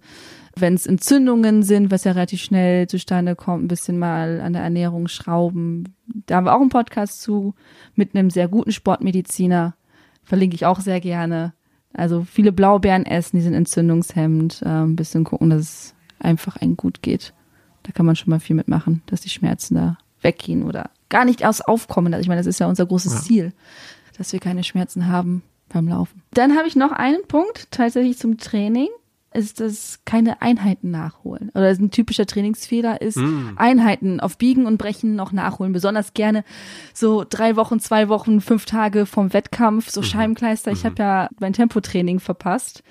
[0.55, 4.63] Wenn es Entzündungen sind, was ja relativ schnell zustande kommt, ein bisschen mal an der
[4.63, 5.95] Ernährung schrauben.
[6.27, 7.55] Da haben wir auch einen Podcast zu
[7.95, 9.75] mit einem sehr guten Sportmediziner.
[10.23, 11.55] Verlinke ich auch sehr gerne.
[11.93, 14.63] Also viele Blaubeeren essen, die sind entzündungshemmend.
[14.63, 17.35] Äh, ein bisschen gucken, dass es einfach einem gut geht.
[17.83, 21.45] Da kann man schon mal viel mitmachen, dass die Schmerzen da weggehen oder gar nicht
[21.45, 22.13] aus aufkommen.
[22.15, 23.21] Also ich meine, das ist ja unser großes Ja.
[23.21, 23.53] Ziel,
[24.19, 26.23] dass wir keine Schmerzen haben beim Laufen.
[26.33, 28.89] Dann habe ich noch einen Punkt, tatsächlich zum Training,
[29.35, 31.51] ist das keine Einheiten nachholen.
[31.51, 33.19] Oder ein typischer Trainingsfehler ist,
[33.57, 35.75] Einheiten auf Biegen und Brechen noch nachholen.
[35.75, 36.43] Besonders gerne
[36.95, 40.73] so drei Wochen, zwei Wochen, fünf Tage vom Wettkampf, so Scheibenkleister.
[40.73, 42.83] Ich habe ja mein Tempotraining verpasst.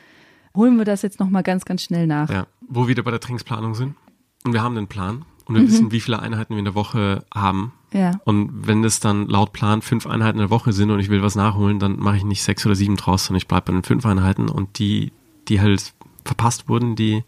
[0.55, 2.29] Holen wir das jetzt nochmal ganz, ganz schnell nach.
[2.29, 3.95] Ja, wo wir wieder bei der Trainingsplanung sind.
[4.43, 5.59] Und wir haben einen Plan und Mhm.
[5.59, 7.73] wir wissen, wie viele Einheiten wir in der Woche haben.
[7.93, 8.11] Ja.
[8.25, 11.21] Und wenn das dann laut Plan fünf Einheiten in der Woche sind und ich will
[11.21, 13.83] was nachholen, dann mache ich nicht sechs oder sieben draus, sondern ich bleibe bei den
[13.83, 15.11] fünf Einheiten und die,
[15.47, 15.93] die halt
[16.25, 17.23] verpasst wurden, die,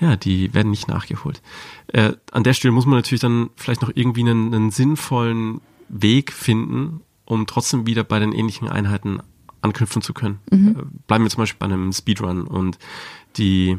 [0.00, 1.40] ja, die werden nicht nachgeholt.
[1.86, 6.32] Äh, an der Stelle muss man natürlich dann vielleicht noch irgendwie einen, einen sinnvollen Weg
[6.32, 9.20] finden, um trotzdem wieder bei den ähnlichen Einheiten
[9.62, 10.40] anknüpfen zu können.
[10.50, 10.74] Äh,
[11.06, 12.78] bleiben wir zum Beispiel bei einem Speedrun und
[13.38, 13.78] die,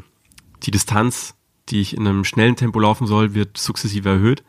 [0.63, 1.35] die Distanz,
[1.69, 4.43] die ich in einem schnellen Tempo laufen soll, wird sukzessive erhöht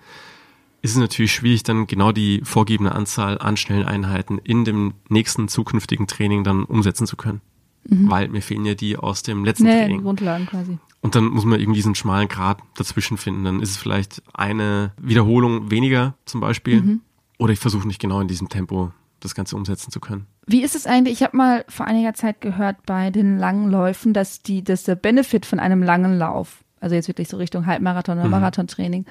[0.86, 5.48] ist es natürlich schwierig, dann genau die vorgegebene Anzahl an schnellen Einheiten in dem nächsten
[5.48, 7.40] zukünftigen Training dann umsetzen zu können.
[7.88, 10.02] Weil mir fehlen ja die aus dem letzten Nee, die Training.
[10.02, 10.78] Grundlagen quasi.
[11.00, 13.44] Und dann muss man irgendwie diesen schmalen Grat dazwischen finden.
[13.44, 17.00] Dann ist es vielleicht eine Wiederholung weniger zum Beispiel.
[17.38, 20.26] Oder ich versuche nicht genau in diesem Tempo das Ganze umsetzen zu können.
[20.46, 21.14] Wie ist es eigentlich?
[21.14, 24.94] Ich habe mal vor einiger Zeit gehört bei den langen Läufen, dass die, dass der
[24.94, 29.04] Benefit von einem langen Lauf, also jetzt wirklich so Richtung Halbmarathon oder Marathontraining,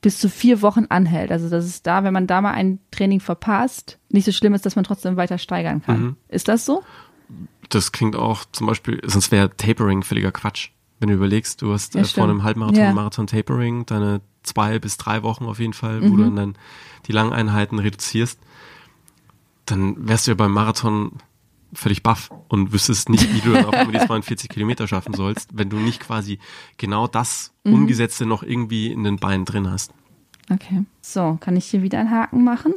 [0.00, 1.30] bis zu vier Wochen anhält.
[1.30, 4.64] Also dass es da, wenn man da mal ein Training verpasst, nicht so schlimm ist,
[4.64, 6.16] dass man trotzdem weiter steigern kann.
[6.28, 6.82] Ist das so?
[7.70, 10.70] das klingt auch zum Beispiel, sonst wäre Tapering völliger Quatsch.
[11.00, 12.92] Wenn du überlegst, du hast Ja, äh, vor einem Halbmarathon, Ja.
[12.94, 16.10] Marathon Tapering, deine zwei bis drei Wochen auf jeden Fall, Mhm.
[16.10, 16.54] wo du dann
[17.06, 18.38] die langen Einheiten reduzierst,
[19.66, 21.12] dann wärst du ja beim Marathon
[21.72, 25.50] völlig baff und wüsstest nicht, wie du dann auf einmal die 42 Kilometer schaffen sollst,
[25.56, 26.38] wenn du nicht quasi
[26.76, 27.74] genau das Mhm.
[27.74, 29.92] Umgesetzte noch irgendwie in den Beinen drin hast.
[30.50, 30.84] Okay.
[31.02, 32.72] So, kann ich hier wieder einen Haken machen?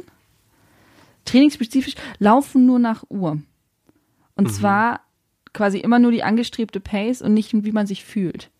[1.24, 3.38] Trainingsspezifisch laufen nur nach Uhr.
[4.34, 5.00] Und zwar
[5.54, 8.50] quasi immer nur die angestrebte Pace und nicht, wie man sich fühlt.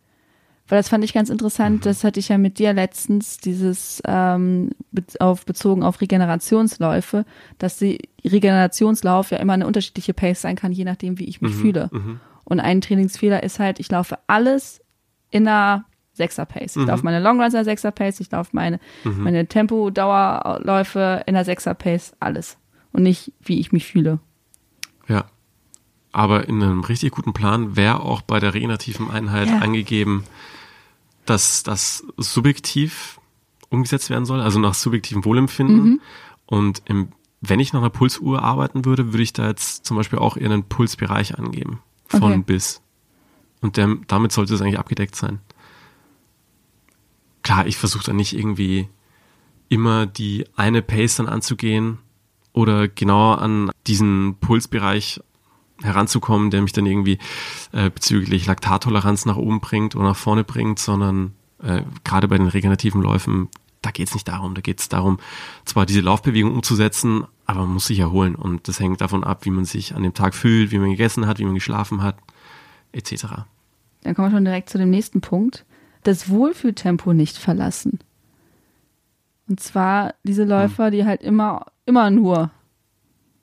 [0.69, 4.71] Weil das fand ich ganz interessant, das hatte ich ja mit dir letztens, dieses ähm,
[5.19, 7.25] auf, bezogen auf Regenerationsläufe,
[7.59, 11.55] dass die Regenerationslauf ja immer eine unterschiedliche Pace sein kann, je nachdem, wie ich mich
[11.55, 11.91] fühle.
[12.45, 14.81] Und ein Trainingsfehler ist halt, ich laufe alles
[15.31, 16.77] in einer Sechser-Pace.
[16.77, 22.15] Ich laufe meine Longruns in einer Sechser-Pace, ich laufe meine, meine Tempo-Dauerläufe in einer Sechser-Pace,
[22.21, 22.59] alles.
[22.93, 24.21] Und nicht, wie ich mich fühle.
[25.09, 25.25] Ja.
[26.13, 29.59] Aber in einem richtig guten Plan wäre auch bei der regenerativen Einheit Ja.
[29.59, 30.25] angegeben,
[31.25, 33.19] dass das subjektiv
[33.71, 35.85] umgesetzt werden soll, also nach subjektivem Wohlempfinden.
[35.85, 36.01] Mhm.
[36.47, 37.09] Und im,
[37.41, 40.51] wenn ich nach einer Pulsuhr arbeiten würde, würde ich da jetzt zum Beispiel auch eher
[40.51, 41.81] einen Pulsbereich angeben.
[42.07, 42.43] Von Okay.
[42.45, 42.83] bis.
[43.63, 45.39] Und der, damit sollte es eigentlich abgedeckt sein.
[47.43, 48.89] Klar, ich versuche da nicht irgendwie
[49.69, 51.99] immer die eine Pace dann anzugehen
[52.53, 55.21] oder genau an diesen Pulsbereich
[55.83, 57.19] heranzukommen, der mich dann irgendwie
[57.73, 62.49] äh, bezüglich Laktattoleranz nach oben bringt oder nach vorne bringt, sondern äh, gerade bei den
[62.49, 63.49] regenerativen Läufen,
[63.83, 64.55] da geht es nicht darum.
[64.55, 65.19] Da geht es darum,
[65.65, 69.51] zwar diese Laufbewegung umzusetzen, aber man muss sich erholen und das hängt davon ab, wie
[69.51, 72.17] man sich an dem Tag fühlt, wie man gegessen hat, wie man geschlafen hat,
[72.93, 73.27] etc.
[74.03, 75.65] Dann kommen wir schon direkt zu dem nächsten Punkt.
[76.05, 77.99] Das Wohlfühltempo nicht verlassen.
[79.49, 82.51] Und zwar diese Läufer, die halt immer, immer nur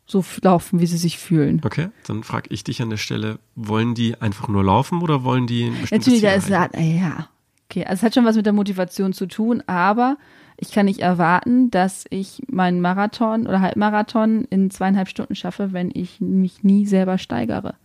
[0.10, 1.62] so laufen, wie sie sich fühlen.
[1.64, 5.48] Okay, dann frage ich dich an der Stelle, wollen die einfach nur laufen oder wollen
[5.48, 7.30] die Natürlich, da ist ja, ja.
[7.70, 10.18] Okay, also es hat schon was mit der Motivation zu tun, aber
[10.58, 15.92] ich kann nicht erwarten, dass ich meinen Marathon oder Halbmarathon in zweieinhalb Stunden schaffe, wenn
[15.94, 17.76] ich mich nie selber steigere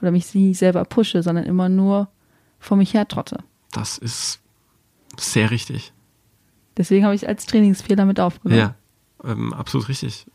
[0.00, 2.08] oder mich nie selber pushe, sondern immer nur
[2.58, 3.38] vor mich her trotte.
[3.72, 4.40] Das ist
[5.18, 5.92] sehr richtig.
[6.76, 8.60] Deswegen habe ich es als Trainingsfehler mit aufgenommen.
[8.60, 8.74] Ja,
[9.24, 10.26] ähm, absolut richtig.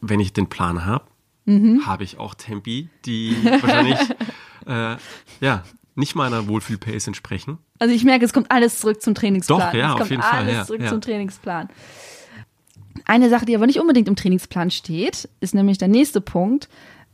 [0.00, 1.04] Wenn ich den Plan habe,
[1.46, 1.86] Mhm.
[1.86, 3.98] habe ich auch Tempi, die wahrscheinlich
[4.66, 4.96] äh,
[5.40, 7.58] ja nicht meiner Wohlfühl-Pace entsprechen.
[7.78, 9.58] Also ich merke, es kommt alles zurück zum Trainingsplan.
[9.58, 10.88] Doch, ja, es auf kommt jeden Fall, alles ja, zurück ja.
[10.88, 11.68] zum Trainingsplan.
[13.04, 16.68] Eine Sache, die aber nicht unbedingt im Trainingsplan steht, ist nämlich der nächste Punkt.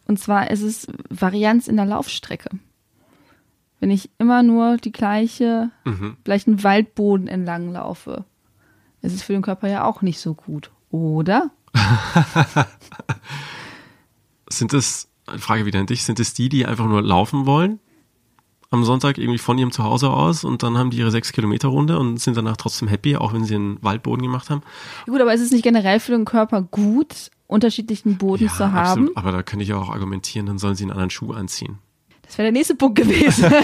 [0.07, 2.51] Und zwar ist es Varianz in der Laufstrecke.
[3.81, 6.17] Wenn ich immer nur die gleiche, Mhm.
[6.25, 8.25] gleichen Waldboden entlang laufe,
[9.03, 11.51] ist es für den Körper ja auch nicht so gut, oder?
[14.49, 15.09] Sind es,
[15.39, 17.81] Frage wieder an dich, sind es die, die einfach nur laufen wollen?
[18.71, 21.99] Am Sonntag irgendwie von ihrem Zuhause aus und dann haben die ihre sechs Kilometer Runde
[21.99, 24.63] und sind danach trotzdem happy, auch wenn sie einen Waldboden gemacht haben.
[25.07, 28.77] Ja, Gut, aber ist es nicht generell für den Körper gut, unterschiedlichen Boden zu haben?
[28.77, 29.17] absolut.
[29.17, 31.79] Aber da könnte ich auch argumentieren, dann sollen sie einen anderen Schuh anziehen.
[32.23, 33.53] Das wäre der nächste Punkt gewesen.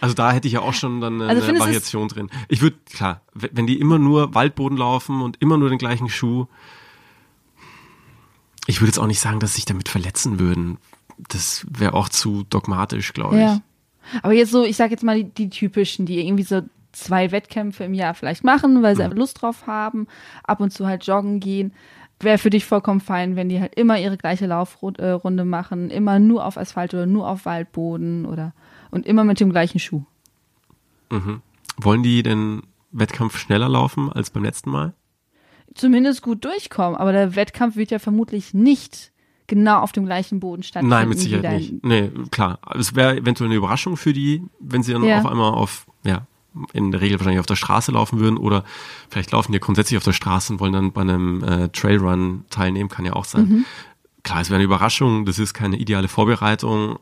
[0.00, 2.28] Also da hätte ich ja auch schon dann eine, Also eine Variation drin.
[2.48, 6.46] Ich würde, klar, wenn die immer nur Waldboden laufen und immer nur den gleichen Schuh,
[8.66, 10.78] ich würde jetzt auch nicht sagen, dass sie sich damit verletzen würden.
[11.18, 13.42] Das wäre auch zu dogmatisch, glaube ich.
[13.42, 13.60] Ja.
[14.22, 17.84] Aber jetzt so, ich sag jetzt mal die, die typischen, die irgendwie so zwei Wettkämpfe
[17.84, 20.06] im Jahr vielleicht machen, weil sie einfach Lust drauf haben,
[20.44, 21.72] ab und zu halt joggen gehen.
[22.20, 26.44] Wäre für dich vollkommen fein, wenn die halt immer ihre gleiche Laufrunde machen, immer nur
[26.44, 28.52] auf Asphalt oder nur auf Waldboden oder
[28.90, 30.04] und immer mit dem gleichen Schuh.
[31.78, 34.94] Wollen die den Wettkampf schneller laufen als beim letzten Mal?
[35.74, 39.10] Zumindest gut durchkommen, aber der Wettkampf wird ja vermutlich nicht
[39.46, 40.90] genau auf dem gleichen Boden stattfinden.
[40.90, 41.84] Nein, mit Sicherheit nicht.
[41.84, 42.58] Nee, klar.
[42.78, 45.18] Es wäre eventuell eine Überraschung für die, wenn sie dann Ja.
[45.18, 46.26] auf einmal auf, ja,
[46.72, 48.64] in der Regel wahrscheinlich auf der Straße laufen würden oder
[49.08, 52.88] vielleicht laufen die grundsätzlich auf der Straße und wollen dann bei einem äh, Trailrun teilnehmen,
[52.90, 53.48] kann ja auch sein.
[53.48, 53.64] Mhm.
[54.22, 56.98] Klar, es wäre eine Überraschung, das ist keine ideale Vorbereitung,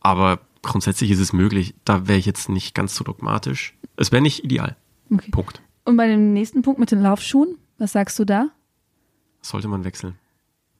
[0.00, 1.74] aber grundsätzlich ist es möglich.
[1.84, 3.74] Da wäre ich jetzt nicht ganz so dogmatisch.
[3.96, 4.76] Es wäre nicht ideal.
[5.12, 5.30] Okay.
[5.30, 5.60] Punkt.
[5.84, 8.48] Und bei dem nächsten Punkt mit den Laufschuhen, was sagst du da?
[9.42, 10.16] Sollte man wechseln.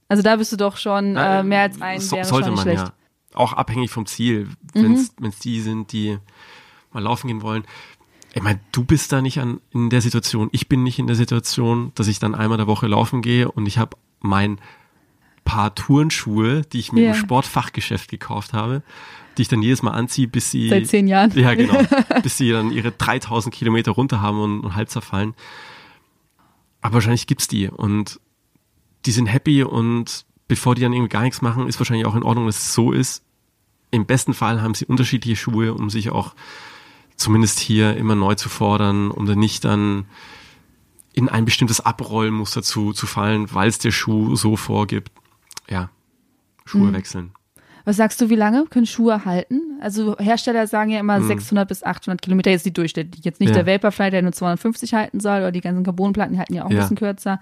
[0.09, 2.85] Also da bist du doch schon äh, mehr als ein so, sollte man schlecht.
[2.87, 2.93] ja.
[3.35, 4.49] Auch abhängig vom Ziel.
[4.73, 6.19] Wenn es die sind, die
[6.93, 7.65] mal laufen gehen wollen.
[8.33, 10.49] Ich meine, du bist da nicht an, in der Situation.
[10.53, 13.67] Ich bin nicht in der Situation, dass ich dann einmal der Woche laufen gehe und
[13.67, 14.59] ich habe mein
[15.45, 17.11] paar Turnschuhe, die ich mir Ja.
[17.11, 18.83] im Sportfachgeschäft gekauft habe,
[19.37, 21.31] die ich dann jedes Mal anziehe, bis sie Seit zehn Jahren.
[21.39, 21.81] ja, genau.
[22.23, 25.35] Bis sie dann ihre 3000 Kilometer runter haben und, und halb zerfallen.
[26.85, 28.21] Aber wahrscheinlich gibt's die und
[29.07, 32.23] die sind happy und bevor die dann irgendwie gar nichts machen, ist wahrscheinlich auch in
[32.23, 33.25] Ordnung, dass es so ist.
[33.91, 36.35] Im besten Fall haben sie unterschiedliche Schuhe, um sich auch
[37.17, 40.05] zumindest hier immer neu zu fordern, um dann nicht dann
[41.15, 45.11] in ein bestimmtes Abrollmuster zu, zu fallen, weil es der Schuh so vorgibt.
[45.71, 45.89] Ja,
[46.67, 46.93] Schuhe mhm.
[46.93, 47.33] wechseln.
[47.85, 49.79] Was sagst du, wie lange können Schuhe halten?
[49.81, 51.27] Also Hersteller sagen ja immer mhm.
[51.27, 53.25] 600 bis 800 Kilometer, jetzt die durchschnittlich.
[53.25, 53.63] Jetzt nicht ja.
[53.63, 56.77] der Vaporfly, der nur 250 halten soll, oder die ganzen Carbonplatten, halten ja auch ein
[56.77, 56.81] ja.
[56.81, 57.41] bisschen kürzer.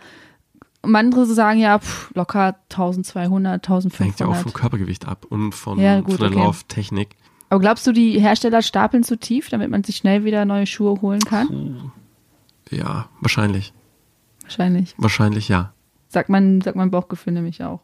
[0.82, 4.00] Und andere sagen ja, pff, locker 1200, 1500.
[4.00, 6.38] Hängt ja auch vom Körpergewicht ab und von, ja, gut, von der okay.
[6.38, 7.10] Lauftechnik.
[7.48, 11.00] Aber glaubst du, die Hersteller stapeln zu tief, damit man sich schnell wieder neue Schuhe
[11.02, 11.92] holen kann?
[12.70, 13.72] Ja, wahrscheinlich.
[14.42, 14.94] Wahrscheinlich.
[14.98, 15.72] Wahrscheinlich, ja.
[16.08, 17.80] Sagt mein, sagt mein Bauchgefühl nämlich auch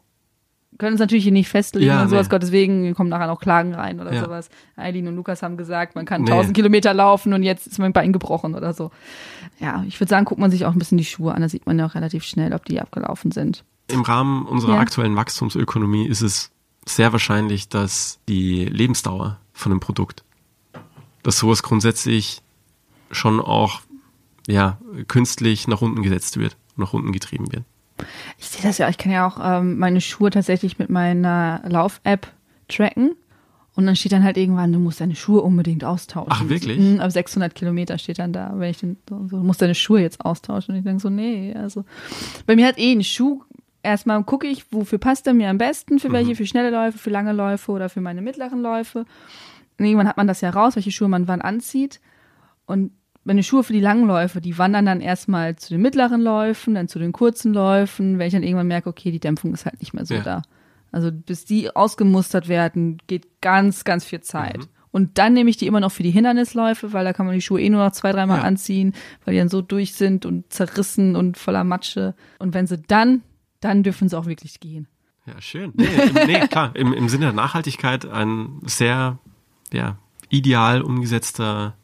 [0.77, 2.31] können uns natürlich hier nicht festlegen ja, und sowas, nee.
[2.31, 4.23] Gott, deswegen kommen nachher noch Klagen rein oder ja.
[4.23, 4.49] sowas.
[4.75, 6.31] Eileen und Lukas haben gesagt, man kann nee.
[6.31, 8.91] 1000 Kilometer laufen und jetzt ist mein Bein gebrochen oder so.
[9.59, 11.65] Ja, ich würde sagen, guckt man sich auch ein bisschen die Schuhe an, da sieht
[11.65, 13.63] man ja auch relativ schnell, ob die abgelaufen sind.
[13.87, 14.79] Im Rahmen unserer ja.
[14.79, 16.51] aktuellen Wachstumsökonomie ist es
[16.85, 20.23] sehr wahrscheinlich, dass die Lebensdauer von einem Produkt,
[21.23, 22.41] dass sowas grundsätzlich
[23.11, 23.81] schon auch
[24.47, 27.63] ja, künstlich nach unten gesetzt wird, nach unten getrieben wird.
[28.37, 32.27] Ich sehe das ja, ich kann ja auch ähm, meine Schuhe tatsächlich mit meiner Lauf-App
[32.67, 33.15] tracken.
[33.75, 36.31] Und dann steht dann halt irgendwann, du musst deine Schuhe unbedingt austauschen.
[36.33, 36.79] Ach, wirklich?
[36.79, 40.01] Mhm, ab 600 Kilometer steht dann da, wenn ich den, so, du musst deine Schuhe
[40.01, 40.73] jetzt austauschen.
[40.73, 41.85] Und ich denke so, nee, also,
[42.45, 43.41] bei mir hat eh ein Schuh,
[43.81, 46.35] erstmal gucke ich, wofür passt er mir am besten, für welche, mhm.
[46.35, 49.05] für schnelle Läufe, für lange Läufe oder für meine mittleren Läufe.
[49.77, 52.01] Und irgendwann hat man das ja raus, welche Schuhe man wann anzieht.
[52.65, 52.91] Und
[53.29, 56.87] meine Schuhe für die langen Läufe, die wandern dann erstmal zu den mittleren Läufen, dann
[56.87, 59.93] zu den kurzen Läufen, wenn ich dann irgendwann merke, okay, die Dämpfung ist halt nicht
[59.93, 60.21] mehr so ja.
[60.21, 60.41] da.
[60.91, 64.57] Also bis die ausgemustert werden, geht ganz, ganz viel Zeit.
[64.57, 64.67] Mhm.
[64.89, 67.41] Und dann nehme ich die immer noch für die Hindernisläufe, weil da kann man die
[67.41, 68.45] Schuhe eh nur noch zwei, dreimal ja.
[68.45, 72.15] anziehen, weil die dann so durch sind und zerrissen und voller Matsche.
[72.39, 73.21] Und wenn sie dann,
[73.59, 74.87] dann dürfen sie auch wirklich gehen.
[75.27, 75.71] Ja, schön.
[75.75, 75.87] Nee,
[76.25, 79.19] nee klar, im, im Sinne der Nachhaltigkeit ein sehr,
[79.71, 81.75] ja, ideal umgesetzter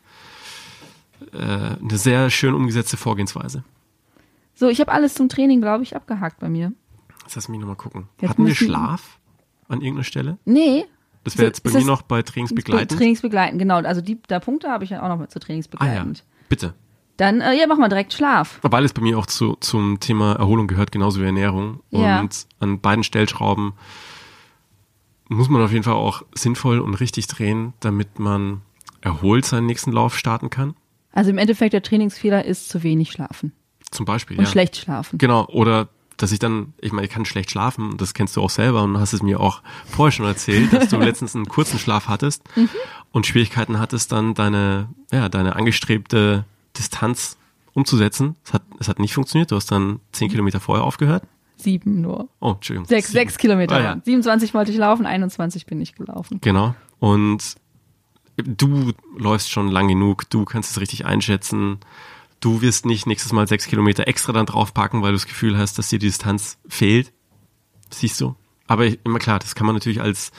[1.34, 1.38] äh,
[1.82, 3.64] eine sehr schön umgesetzte Vorgehensweise.
[4.54, 6.72] So, ich habe alles zum Training, glaube ich, abgehakt bei mir.
[7.24, 8.08] Jetzt lass mich nochmal gucken.
[8.22, 9.20] Jetzt Hatten wir Schlaf
[9.68, 10.38] an irgendeiner Stelle?
[10.46, 10.86] Nee.
[11.24, 13.00] Das wäre jetzt bei mir noch bei Trainingsbegleitend.
[13.00, 13.78] Trainingsbegleitend, genau.
[13.78, 16.20] Also die da Punkte habe ich ja auch noch mit zu Trainingsbegleitend.
[16.20, 16.46] Ah, ja.
[16.48, 16.74] Bitte.
[17.18, 18.60] Dann, äh, ja, mach mal direkt Schlaf.
[18.62, 21.82] Weil es bei mir auch zu, zum Thema Erholung gehört, genauso wie Ernährung.
[21.90, 22.20] Ja.
[22.20, 23.74] Und an beiden Stellschrauben
[25.30, 28.62] muss man auf jeden Fall auch sinnvoll und richtig drehen, damit man
[29.02, 30.76] erholt seinen nächsten Lauf starten kann.
[31.16, 33.54] Also im Endeffekt der Trainingsfehler ist zu wenig schlafen.
[33.90, 34.38] Zum Beispiel.
[34.38, 34.52] Und ja.
[34.52, 35.18] schlecht schlafen.
[35.18, 35.48] Genau.
[35.48, 38.84] Oder dass ich dann, ich meine, ich kann schlecht schlafen, das kennst du auch selber
[38.84, 42.44] und hast es mir auch vorher schon erzählt, dass du letztens einen kurzen Schlaf hattest
[42.56, 42.70] mhm.
[43.12, 46.46] und Schwierigkeiten hattest, dann deine, ja, deine angestrebte
[46.78, 47.38] Distanz
[47.74, 48.36] umzusetzen.
[48.46, 49.52] Es hat, es hat nicht funktioniert.
[49.52, 51.24] Du hast dann zehn Kilometer vorher aufgehört.
[51.58, 52.30] Sieben nur.
[52.40, 52.88] Oh, Entschuldigung.
[52.88, 53.76] Sechs, sechs Kilometer.
[53.76, 54.02] Ah, ja.
[54.04, 56.40] 27 wollte ich laufen, 21 bin ich gelaufen.
[56.42, 56.76] Genau.
[57.00, 57.56] Und
[58.38, 61.80] du läufst schon lang genug, du kannst es richtig einschätzen.
[62.40, 65.78] Du wirst nicht nächstes Mal sechs Kilometer extra dann draufpacken, weil du das Gefühl hast,
[65.78, 67.12] dass dir die Distanz fehlt.
[67.90, 68.36] Siehst du?
[68.68, 70.32] Aber immer klar, das kann man natürlich als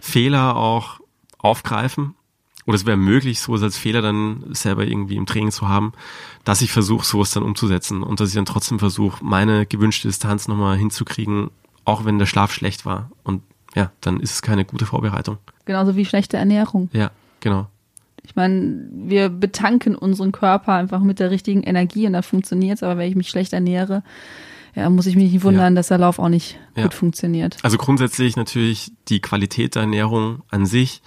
[0.00, 1.00] Fehler auch
[1.38, 2.14] aufgreifen.
[2.66, 5.92] Oder es wäre möglich, sowas als Fehler dann selber irgendwie im Training zu haben,
[6.42, 10.48] dass ich versuche, sowas dann umzusetzen und dass ich dann trotzdem versuche, meine gewünschte Distanz
[10.48, 11.50] nochmal hinzukriegen,
[11.84, 13.12] auch wenn der Schlaf schlecht war.
[13.22, 13.42] Und
[13.76, 15.38] ja, dann ist es keine gute Vorbereitung.
[15.64, 16.90] Genauso wie schlechte Ernährung.
[16.92, 17.12] Ja,
[17.46, 17.68] Genau.
[18.24, 22.82] Ich meine, wir betanken unseren Körper einfach mit der richtigen Energie und dann funktioniert es,
[22.82, 24.02] aber wenn ich mich schlecht ernähre,
[24.74, 25.76] ja, muss ich mich nicht wundern, ja.
[25.78, 26.82] dass der Lauf auch nicht ja.
[26.82, 27.58] gut funktioniert.
[27.62, 31.02] Also grundsätzlich natürlich die Qualität der Ernährung an sich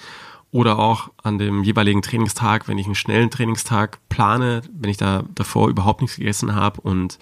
[0.51, 5.25] oder auch an dem jeweiligen Trainingstag, wenn ich einen schnellen Trainingstag plane, wenn ich da
[5.35, 7.19] davor überhaupt nichts gegessen habe und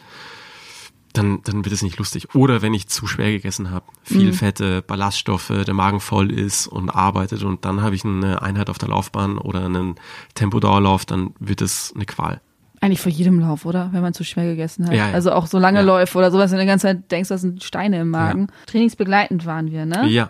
[1.14, 2.34] dann, dann wird es nicht lustig.
[2.36, 4.34] Oder wenn ich zu schwer gegessen habe, viel mhm.
[4.34, 8.78] Fette, Ballaststoffe, der Magen voll ist und arbeitet und dann habe ich eine Einheit auf
[8.78, 9.96] der Laufbahn oder einen
[10.36, 12.42] Tempodauerlauf, dann wird es eine Qual.
[12.80, 13.90] Eigentlich vor jedem Lauf, oder?
[13.92, 14.94] Wenn man zu schwer gegessen hat.
[14.94, 15.14] Ja, ja.
[15.14, 15.86] Also auch so lange ja.
[15.86, 18.48] Läufe oder sowas, wenn du die ganze Zeit denkst, das sind Steine im Magen.
[18.68, 20.08] Trainingsbegleitend waren wir, ne?
[20.08, 20.30] Ja.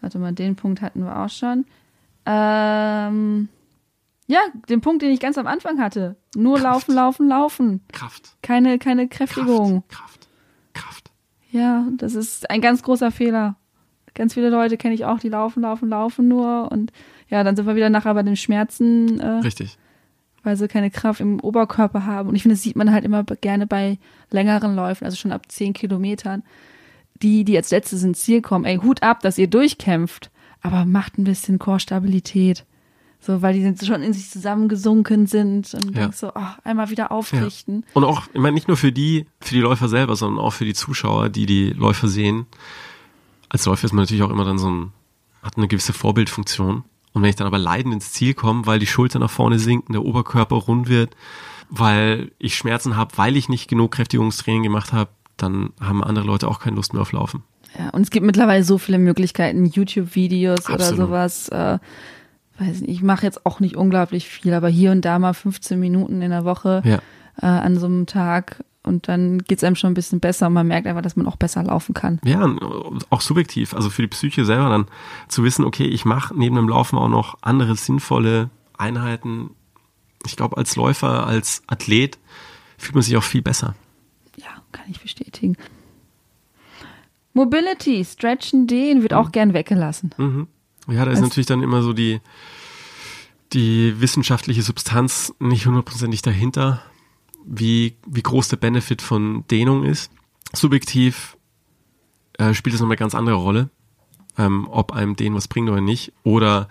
[0.00, 1.64] Warte mal, den Punkt hatten wir auch schon.
[2.24, 3.48] Ähm,
[4.26, 6.16] ja, den Punkt, den ich ganz am Anfang hatte.
[6.36, 6.88] Nur Kraft.
[6.88, 7.80] laufen, laufen, laufen.
[7.92, 8.36] Kraft.
[8.42, 9.84] Keine, keine Kräftigung.
[9.88, 9.98] Kraft.
[9.98, 10.28] Kraft.
[10.74, 11.10] Kraft.
[11.50, 13.56] Ja, das ist ein ganz großer Fehler.
[14.14, 16.92] Ganz viele Leute kenne ich auch, die laufen, laufen, laufen nur und
[17.28, 19.18] ja, dann sind wir wieder nachher bei den Schmerzen.
[19.20, 19.78] Äh, Richtig.
[20.42, 22.28] Weil sie keine Kraft im Oberkörper haben.
[22.28, 23.98] Und ich finde, das sieht man halt immer gerne bei
[24.30, 26.42] längeren Läufen, also schon ab zehn Kilometern.
[27.22, 31.18] Die, die als letztes ins Ziel kommen, ey, Hut ab, dass ihr durchkämpft, aber macht
[31.18, 32.66] ein bisschen Chorstabilität.
[33.24, 36.02] So, weil die schon in sich zusammengesunken sind und ja.
[36.02, 37.84] denkst so, oh, einmal wieder aufrichten.
[37.86, 37.90] Ja.
[37.94, 40.64] Und auch, ich meine, nicht nur für die, für die Läufer selber, sondern auch für
[40.64, 42.46] die Zuschauer, die die Läufer sehen.
[43.48, 44.92] als Läufer ist man natürlich auch immer dann so ein,
[45.40, 46.82] hat eine gewisse Vorbildfunktion.
[47.12, 49.92] Und wenn ich dann aber leidend ins Ziel komme, weil die Schulter nach vorne sinken,
[49.92, 51.14] der Oberkörper rund wird,
[51.70, 56.48] weil ich Schmerzen habe, weil ich nicht genug Kräftigungstraining gemacht habe, dann haben andere Leute
[56.48, 57.44] auch keine Lust mehr auf Laufen.
[57.78, 61.48] Ja, und es gibt mittlerweile so viele Möglichkeiten, YouTube-Videos oder sowas.
[61.50, 61.78] Äh,
[62.58, 65.78] weiß nicht, ich mache jetzt auch nicht unglaublich viel, aber hier und da mal 15
[65.80, 66.98] Minuten in der Woche Ja.
[67.40, 70.66] äh, an so einem Tag und dann geht's einem schon ein bisschen besser und man
[70.66, 72.20] merkt einfach, dass man auch besser laufen kann.
[72.24, 72.52] Ja,
[73.10, 74.86] auch subjektiv, also für die Psyche selber dann
[75.28, 79.50] zu wissen, okay, ich mache neben dem Laufen auch noch andere sinnvolle Einheiten.
[80.26, 82.18] Ich glaube, als Läufer, als Athlet
[82.76, 83.74] fühlt man sich auch viel besser.
[84.36, 85.56] Ja, kann ich bestätigen.
[87.34, 90.10] Mobility, Stretchen, Dehnen wird auch gern weggelassen.
[90.18, 90.48] Mhm.
[90.88, 92.20] Ja, da ist Also- natürlich dann immer so die,
[93.52, 96.82] die wissenschaftliche Substanz nicht hundertprozentig dahinter,
[97.44, 100.10] wie, wie groß der Benefit von Dehnung ist.
[100.52, 101.36] Subjektiv
[102.38, 103.68] äh, spielt das noch eine ganz andere Rolle,
[104.38, 106.12] ähm, ob einem Dehnen was bringt oder nicht.
[106.22, 106.68] Oder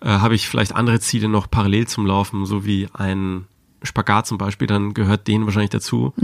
[0.00, 3.46] äh, habe ich vielleicht andere Ziele noch parallel zum Laufen, so wie ein
[3.82, 6.14] Spagat zum Beispiel, dann gehört Dehnen wahrscheinlich dazu.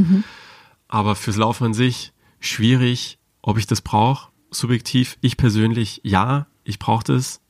[0.86, 4.28] Aber fürs Laufen an sich schwierig, ob ich das brauche.
[4.51, 7.41] Subjektiv, ich persönlich, ja, ich brauche das.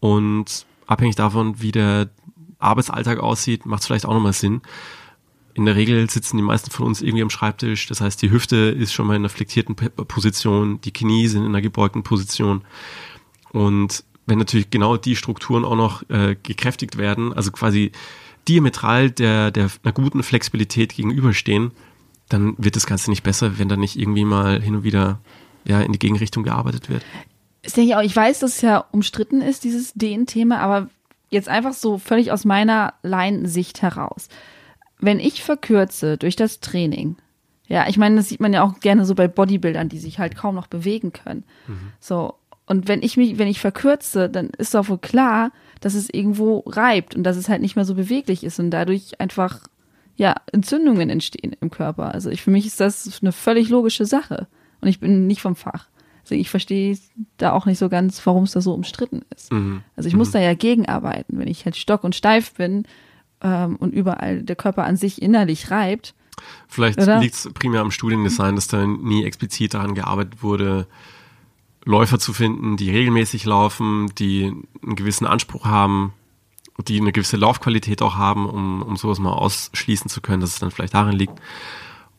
[0.00, 2.10] Und abhängig davon, wie der
[2.58, 4.62] Arbeitsalltag aussieht, macht es vielleicht auch nochmal Sinn.
[5.54, 7.86] In der Regel sitzen die meisten von uns irgendwie am Schreibtisch.
[7.86, 11.48] Das heißt, die Hüfte ist schon mal in einer flektierten Position, die Knie sind in
[11.48, 12.62] einer gebeugten Position.
[13.52, 17.92] Und wenn natürlich genau die Strukturen auch noch äh, gekräftigt werden, also quasi
[18.48, 21.72] diametral der, der einer guten Flexibilität gegenüberstehen,
[22.30, 25.20] dann wird das Ganze nicht besser, wenn da nicht irgendwie mal hin und wieder
[25.64, 27.04] ja, in die Gegenrichtung gearbeitet wird.
[27.62, 28.02] Das denke ich auch.
[28.02, 30.88] Ich weiß, dass es ja umstritten ist, dieses Dehn-Thema, aber
[31.30, 34.28] jetzt einfach so völlig aus meiner Laiensicht heraus.
[34.98, 37.16] Wenn ich verkürze durch das Training,
[37.68, 40.36] ja, ich meine, das sieht man ja auch gerne so bei Bodybuildern, die sich halt
[40.36, 41.44] kaum noch bewegen können.
[42.00, 42.34] So.
[42.66, 46.58] Und wenn ich mich, wenn ich verkürze, dann ist doch wohl klar, dass es irgendwo
[46.66, 49.60] reibt und dass es halt nicht mehr so beweglich ist und dadurch einfach,
[50.16, 52.12] ja, Entzündungen entstehen im Körper.
[52.12, 54.46] Also ich, für mich ist das eine völlig logische Sache.
[54.80, 55.88] Und ich bin nicht vom Fach.
[56.22, 56.96] Also ich verstehe
[57.36, 59.52] da auch nicht so ganz, warum es da so umstritten ist.
[59.52, 59.82] Mhm.
[59.96, 62.84] Also ich muss da ja gegenarbeiten, wenn ich halt stock und steif bin
[63.42, 66.14] ähm, und überall der Körper an sich innerlich reibt.
[66.68, 70.86] Vielleicht liegt es primär am Studiendesign, dass da nie explizit daran gearbeitet wurde,
[71.84, 74.52] Läufer zu finden, die regelmäßig laufen, die
[74.82, 76.12] einen gewissen Anspruch haben,
[76.86, 80.60] die eine gewisse Laufqualität auch haben, um, um sowas mal ausschließen zu können, dass es
[80.60, 81.38] dann vielleicht darin liegt.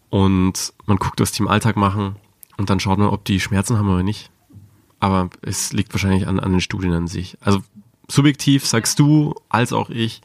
[0.09, 2.17] Und man guckt, was die im Alltag machen
[2.57, 4.29] und dann schaut man, ob die Schmerzen haben oder nicht.
[4.99, 7.37] Aber es liegt wahrscheinlich an, an den Studien an sich.
[7.41, 7.61] Also
[8.07, 10.21] subjektiv sagst du, als auch ich,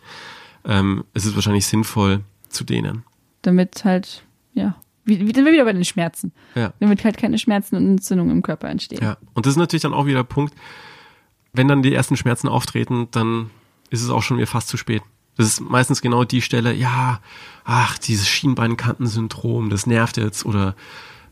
[0.64, 3.05] ähm, es ist wahrscheinlich sinnvoll zu dehnen.
[3.43, 4.24] damit halt,
[4.55, 6.33] ja, wie, wie, dann wieder bei den Schmerzen.
[6.55, 6.72] Ja.
[6.81, 9.03] Damit halt keine Schmerzen und Entzündungen im Körper entstehen.
[9.03, 10.55] Ja, und das ist natürlich dann auch wieder der Punkt,
[11.53, 13.51] wenn dann die ersten Schmerzen auftreten, dann
[13.91, 15.03] ist es auch schon wieder fast zu spät.
[15.37, 17.20] Das ist meistens genau die Stelle, ja,
[17.64, 20.74] ach, dieses Schienbeinkantensyndrom, das nervt jetzt, oder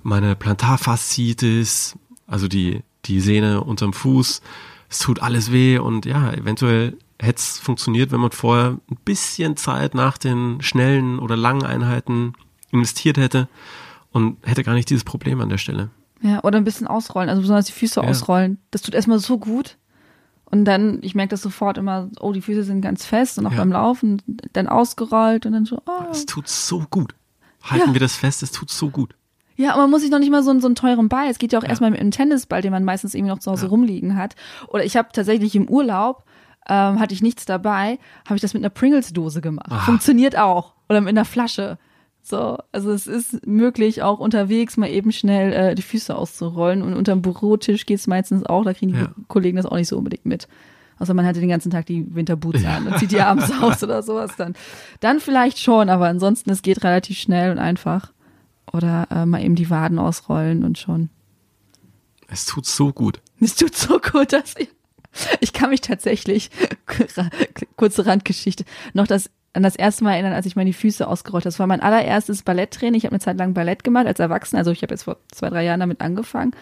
[0.06, 1.96] meine Plantarfasziitis,
[2.26, 4.40] also die, die Sehne unterm Fuß,
[4.88, 9.56] es tut alles weh und ja, eventuell hätte es funktioniert, wenn man vorher ein bisschen
[9.56, 12.34] Zeit nach den schnellen oder langen Einheiten
[12.70, 13.48] investiert hätte
[14.12, 15.90] und hätte gar nicht dieses Problem an der Stelle.
[16.22, 18.06] Ja, oder ein bisschen ausrollen, also besonders die Füße Ja.
[18.08, 18.58] ausrollen.
[18.70, 19.76] Das tut erstmal so gut.
[20.44, 23.52] Und dann, ich merke das sofort immer, oh, die Füße sind ganz fest und auch
[23.52, 23.58] Ja.
[23.58, 26.04] beim Laufen dann ausgerollt und dann so, oh.
[26.12, 27.14] Es tut so gut.
[27.62, 27.92] Halten Ja.
[27.94, 29.14] wir das fest, es tut so gut.
[29.56, 31.28] Ja, aber man muss sich noch nicht mal so, einen- so einen teuren Ball.
[31.30, 33.64] Es geht ja auch erstmal mit einem Tennisball, den man meistens irgendwie noch zu Hause
[33.66, 33.70] Ja.
[33.70, 34.34] rumliegen hat.
[34.68, 36.24] Oder ich habe tatsächlich im Urlaub,
[36.68, 39.68] ähm, hatte ich nichts dabei, habe ich das mit einer Pringles-Dose gemacht.
[39.70, 39.78] Ah.
[39.80, 40.74] Funktioniert auch.
[40.88, 41.78] Oder mit einer Flasche.
[42.22, 46.82] So, also es ist möglich, auch unterwegs mal eben schnell äh, die Füße auszurollen.
[46.82, 49.12] Und unterm Bürotisch geht's meistens auch, da kriegen die Ja.
[49.28, 50.48] Kollegen das auch nicht so unbedingt mit.
[50.98, 54.02] Außer man hatte den ganzen Tag die Winterboots an und zieht die abends aus oder
[54.02, 54.54] sowas dann.
[55.00, 58.12] Dann vielleicht schon, aber ansonsten, es geht relativ schnell und einfach.
[58.72, 61.10] Oder äh, mal eben die Waden ausrollen und schon.
[62.28, 63.20] Es tut so gut.
[63.40, 64.68] Es tut so gut, dass ich,
[65.40, 66.50] ich kann mich tatsächlich,
[67.76, 68.64] kurze Randgeschichte,
[68.94, 71.48] noch das an das erste Mal erinnern, als ich meine Füße ausgerollt habe.
[71.48, 72.98] Das war mein allererstes Balletttraining.
[72.98, 74.58] Ich habe eine Zeit lang Ballett gemacht als Erwachsener.
[74.58, 76.52] Also ich habe jetzt vor zwei, drei Jahren damit angefangen.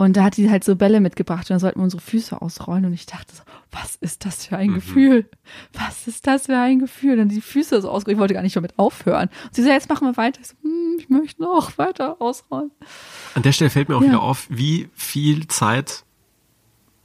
[0.00, 2.86] Und da hat die halt so Bälle mitgebracht und dann sollten wir unsere Füße ausrollen.
[2.86, 5.28] Und ich dachte so, was ist das für ein Gefühl?
[5.74, 7.20] Was ist das für ein Gefühl?
[7.20, 8.16] Und die Füße so ausgerollt.
[8.16, 9.28] Ich wollte gar nicht damit aufhören.
[9.44, 10.40] Und sie so, jetzt machen wir weiter.
[10.40, 12.70] Ich so, hm, ich möchte noch weiter ausrollen.
[13.34, 14.08] An der Stelle fällt mir auch Ja.
[14.08, 16.04] wieder auf, wie viel Zeit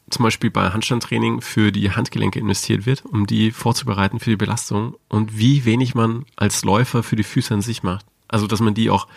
[0.10, 4.96] zum Beispiel bei Handstandtraining für die Handgelenke investiert wird, um die vorzubereiten für die Belastung
[5.10, 8.06] und wie wenig man als Läufer für die Füße an sich macht.
[8.30, 9.08] Also, dass man die auch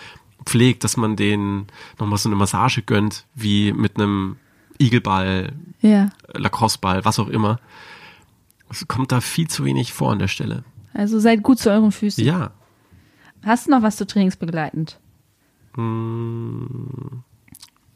[0.44, 1.66] pflegt, dass man denen
[1.98, 4.36] nochmal so eine Massage gönnt, wie mit einem
[4.80, 6.10] Igelball, Ja.
[6.34, 7.58] Lacrosseball, was auch immer.
[8.70, 10.64] Es kommt da viel zu wenig vor an der Stelle.
[10.94, 12.24] Also seid gut zu euren Füßen.
[12.24, 12.52] Ja,
[13.44, 14.98] Hast du noch was zu trainingsbegleitend?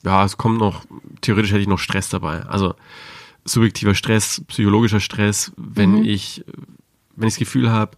[0.04, 0.84] ja, es kommt noch,
[1.20, 2.42] theoretisch hätte ich noch Stress dabei.
[2.44, 2.74] Also
[3.44, 6.44] subjektiver Stress, psychologischer Stress, wenn ich,
[7.16, 7.96] wenn ich das Gefühl habe,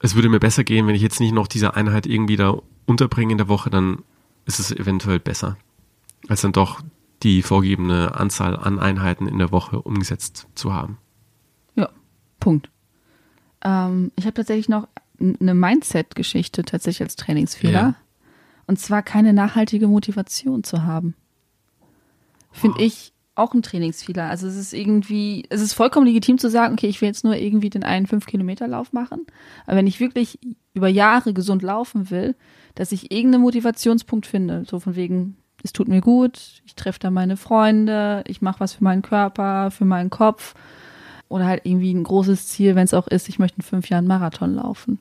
[0.00, 3.32] es würde mir besser gehen, wenn ich jetzt nicht noch diese Einheit irgendwie da unterbringe
[3.32, 4.02] in der Woche, dann
[4.46, 5.56] ist es eventuell besser,
[6.28, 6.80] als dann doch
[7.22, 10.98] die vorgegebene Anzahl an Einheiten in der Woche umgesetzt zu haben.
[11.74, 11.90] Ja,
[12.40, 12.70] Punkt.
[13.62, 14.88] Ähm, ich habe tatsächlich noch
[15.20, 17.72] eine Mindset-Geschichte tatsächlich als Trainingsfehler.
[17.72, 17.94] Ja.
[18.66, 21.14] Und zwar keine nachhaltige Motivation zu haben.
[22.52, 24.28] Finde ich auch ein Trainingsfehler.
[24.28, 27.36] Also es ist irgendwie, es ist vollkommen legitim zu sagen, okay, ich will jetzt nur
[27.36, 29.26] irgendwie den einen 5-Kilometer-Lauf machen.
[29.66, 30.38] Aber wenn ich wirklich
[30.74, 32.34] über Jahre gesund laufen will,
[32.74, 37.10] dass ich irgendeinen Motivationspunkt finde, so von wegen, es tut mir gut, ich treffe da
[37.10, 40.54] meine Freunde, ich mache was für meinen Körper, für meinen Kopf
[41.28, 44.06] oder halt irgendwie ein großes Ziel, wenn es auch ist, ich möchte in fünf Jahren
[44.06, 44.98] Marathon laufen.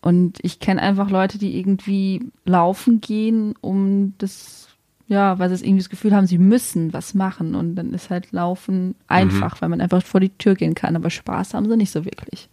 [0.00, 4.68] Und ich kenne einfach Leute, die irgendwie laufen gehen, um das,
[5.08, 7.54] ja, weil sie irgendwie das Gefühl haben, sie müssen was machen.
[7.54, 10.96] Und dann ist halt Laufen einfach, weil man einfach vor die Tür gehen kann.
[10.96, 12.48] Aber Spaß haben sie nicht so wirklich.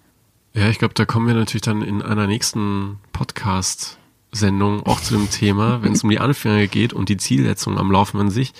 [0.53, 5.29] Ja, ich glaube, da kommen wir natürlich dann in einer nächsten Podcast-Sendung auch zu dem
[5.29, 8.53] Thema, wenn es um die Anfänge geht und die Zielsetzung am Laufen an sich.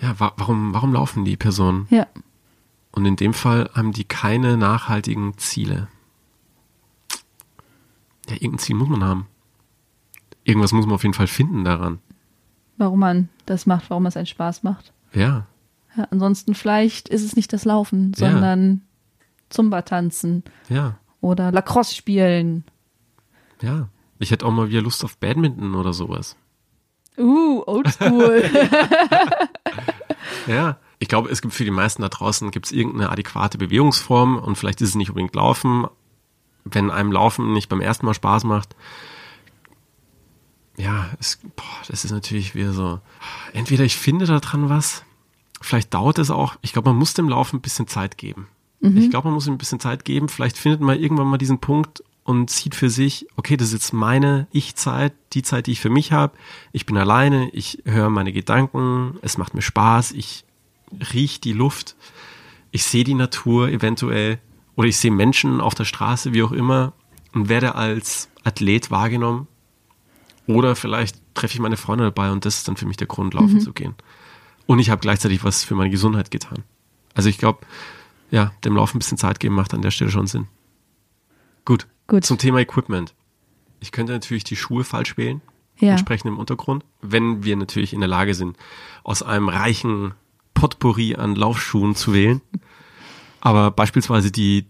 [0.00, 1.86] Ja, wa warum, warum laufen die Personen?
[1.90, 2.06] Ja,
[2.90, 5.86] Und in dem Fall haben die keine nachhaltigen Ziele.
[8.28, 9.26] Ja, irgendein Ziel muss man haben.
[10.44, 12.00] Irgendwas muss man auf jeden Fall finden daran.
[12.76, 14.92] Warum man das macht, warum es einen Spaß macht.
[15.12, 15.46] Ja,
[15.96, 18.30] Ja, ansonsten vielleicht ist es nicht das Laufen, Ja.
[18.30, 18.82] sondern
[19.50, 22.64] Zumba tanzen ja, oder Lacrosse spielen.
[23.60, 23.88] ja.
[24.18, 26.36] Ich hätte auch mal wieder Lust auf Badminton oder sowas.
[27.18, 28.44] Uh, oldschool.
[30.46, 34.38] Ja, ich glaube, es gibt für die meisten da draußen gibt es irgendeine adäquate Bewegungsform
[34.38, 35.86] und vielleicht ist es nicht unbedingt Laufen.
[36.64, 38.76] Wenn einem Laufen nicht beim ersten Mal Spaß macht,
[40.76, 43.00] ja, es, boah, das ist natürlich wieder so.
[43.52, 45.04] Entweder ich finde da dran was,
[45.60, 46.56] vielleicht dauert es auch.
[46.62, 48.48] Ich glaube, man muss dem Laufen ein bisschen Zeit geben.
[48.84, 50.28] Ich glaube, man muss ihm ein bisschen Zeit geben.
[50.28, 53.92] Vielleicht findet man irgendwann mal diesen Punkt und sieht für sich, okay, das ist jetzt
[53.92, 56.36] meine Ich-Zeit, die Zeit, die ich für mich habe.
[56.72, 60.44] Ich bin alleine, ich höre meine Gedanken, es macht mir Spaß, ich
[61.14, 61.94] riech die Luft,
[62.72, 64.40] ich sehe die Natur eventuell
[64.74, 66.92] oder ich sehe Menschen auf der Straße, wie auch immer,
[67.32, 69.46] und werde als Athlet wahrgenommen.
[70.46, 73.34] Oder vielleicht treffe ich meine Freunde dabei und das ist dann für mich der Grund,
[73.34, 73.94] laufen zu gehen.
[74.66, 76.64] Und ich habe gleichzeitig was für meine Gesundheit getan.
[77.14, 77.60] Also ich glaube,
[78.30, 80.48] ja, dem Laufen ein bisschen Zeit geben macht an der Stelle schon Sinn.
[81.64, 81.86] Gut.
[82.06, 82.24] Gut.
[82.24, 83.14] Zum Thema Equipment.
[83.80, 85.40] Ich könnte natürlich die Schuhe falsch wählen,
[85.78, 85.90] ja.
[85.92, 88.56] entsprechend im Untergrund, wenn wir natürlich in der Lage sind,
[89.04, 90.14] aus einem reichen
[90.54, 92.40] Potpourri an Laufschuhen zu wählen.
[93.40, 94.66] Aber beispielsweise die,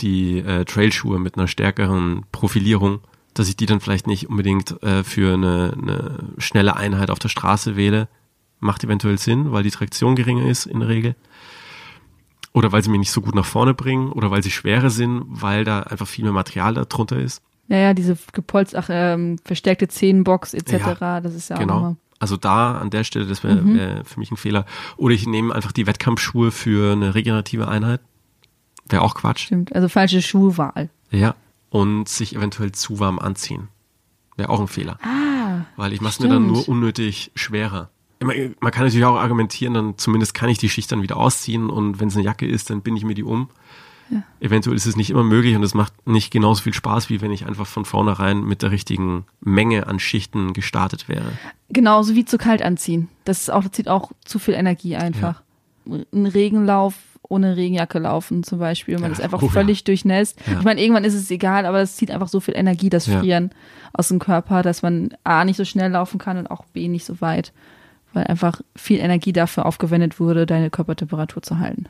[0.00, 3.00] die äh, Trailschuhe mit einer stärkeren Profilierung,
[3.34, 7.28] dass ich die dann vielleicht nicht unbedingt äh, für eine, eine schnelle Einheit auf der
[7.28, 8.08] Straße wähle,
[8.60, 11.16] macht eventuell Sinn, weil die Traktion geringer ist in der Regel.
[12.52, 15.24] Oder weil sie mich nicht so gut nach vorne bringen oder weil sie schwerer sind,
[15.28, 17.42] weil da einfach viel mehr Material darunter ist.
[17.68, 21.74] Ja, ja, diese gepolst, ach, ähm, verstärkte Zehenbox etc., das ist ja auch Genau.
[21.74, 21.96] nochmal.
[22.20, 23.74] Also da an der Stelle, das wäre Mhm.
[23.74, 24.66] wär für mich ein Fehler.
[24.96, 28.00] Oder ich nehme einfach die Wettkampfschuhe für eine regenerative Einheit.
[28.88, 29.46] Wäre auch Quatsch.
[29.46, 30.90] Stimmt, also falsche Schuhwahl.
[31.10, 31.34] Ja.
[31.74, 33.68] Und sich eventuell zu warm anziehen.
[34.36, 34.98] Wäre auch ein Fehler.
[35.02, 37.90] Ah, Weil ich mache es mir dann nur unnötig schwerer.
[38.20, 41.98] Man kann natürlich auch argumentieren, dann zumindest kann ich die Schicht dann wieder ausziehen und
[42.00, 43.48] wenn es eine Jacke ist, dann binde ich mir die um.
[44.38, 47.32] Eventuell ist es nicht immer möglich und es macht nicht genauso viel Spaß, wie wenn
[47.32, 51.32] ich einfach von vornherein mit der richtigen Menge an Schichten gestartet wäre.
[51.70, 53.08] genauso wie zu kalt anziehen.
[53.24, 55.42] Das ist auch, das zieht auch zu viel Energie einfach.
[55.86, 56.94] Ein Regenlauf
[57.28, 59.52] ohne Regenjacke laufen zum Beispiel, man Ja, ist einfach oh ja.
[59.52, 60.38] völlig durchnässt.
[60.46, 60.58] Ja.
[60.58, 63.20] Ich meine, irgendwann ist es egal, aber es zieht einfach so viel Energie, das Ja.
[63.20, 63.50] Frieren
[63.92, 67.04] aus dem Körper, dass man A nicht so schnell laufen kann und auch B nicht
[67.04, 67.52] so weit,
[68.12, 71.86] weil einfach viel Energie dafür aufgewendet wurde, deine Körpertemperatur zu halten.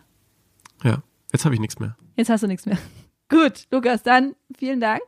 [0.82, 1.96] Ja, jetzt habe ich nichts mehr.
[2.16, 2.78] Jetzt hast du nichts mehr.
[3.28, 5.02] Gut, Lukas, dann vielen Dank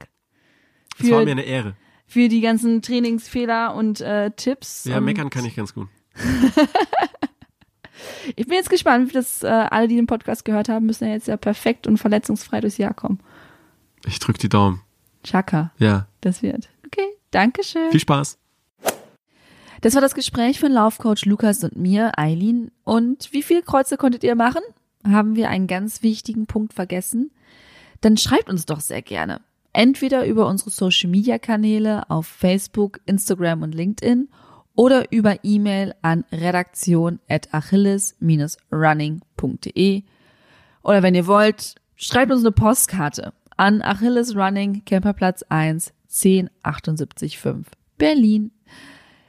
[0.99, 1.75] Es war mir eine Ehre.
[2.07, 4.85] für die ganzen Trainingsfehler und äh, Tipps.
[4.87, 5.89] Ja, und meckern kann ich ganz gut.
[8.35, 11.13] Ich bin jetzt gespannt, wie das äh, alle, die den Podcast gehört haben, müssen ja
[11.13, 13.21] jetzt ja perfekt und verletzungsfrei durchs Jahr kommen.
[14.07, 14.83] Ich drück die Daumen.
[15.23, 16.69] Chaka, Ja, das wird.
[16.87, 17.91] Okay, Dankeschön.
[17.91, 18.39] viel Spaß.
[19.81, 22.71] Das war das Gespräch von Laufcoach Lukas und mir, Eileen.
[22.85, 24.63] Und wie viele Kreuze konntet ihr machen?
[25.07, 27.31] Haben wir einen ganz wichtigen Punkt vergessen?
[28.01, 29.41] Dann schreibt uns doch sehr gerne.
[29.73, 34.29] Entweder über unsere Social Media Kanäle auf Facebook, Instagram und LinkedIn
[34.77, 40.03] oder über E-Mail an redaktion at achilles-running.de
[40.83, 47.41] oder wenn ihr wollt, schreibt uns eine Postkarte an Achilles Running Camperplatz 1 10785
[47.99, 48.53] Berlin.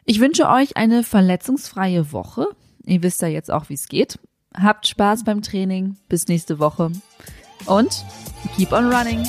[0.06, 2.48] Ich wünsche euch eine verletzungsfreie Woche.
[2.86, 4.20] Ihr wisst ja jetzt auch, wie es geht.
[4.56, 5.98] Habt Spaß beim Training.
[6.08, 6.92] Bis nächste Woche.
[7.66, 8.06] Und
[8.56, 9.26] keep on running.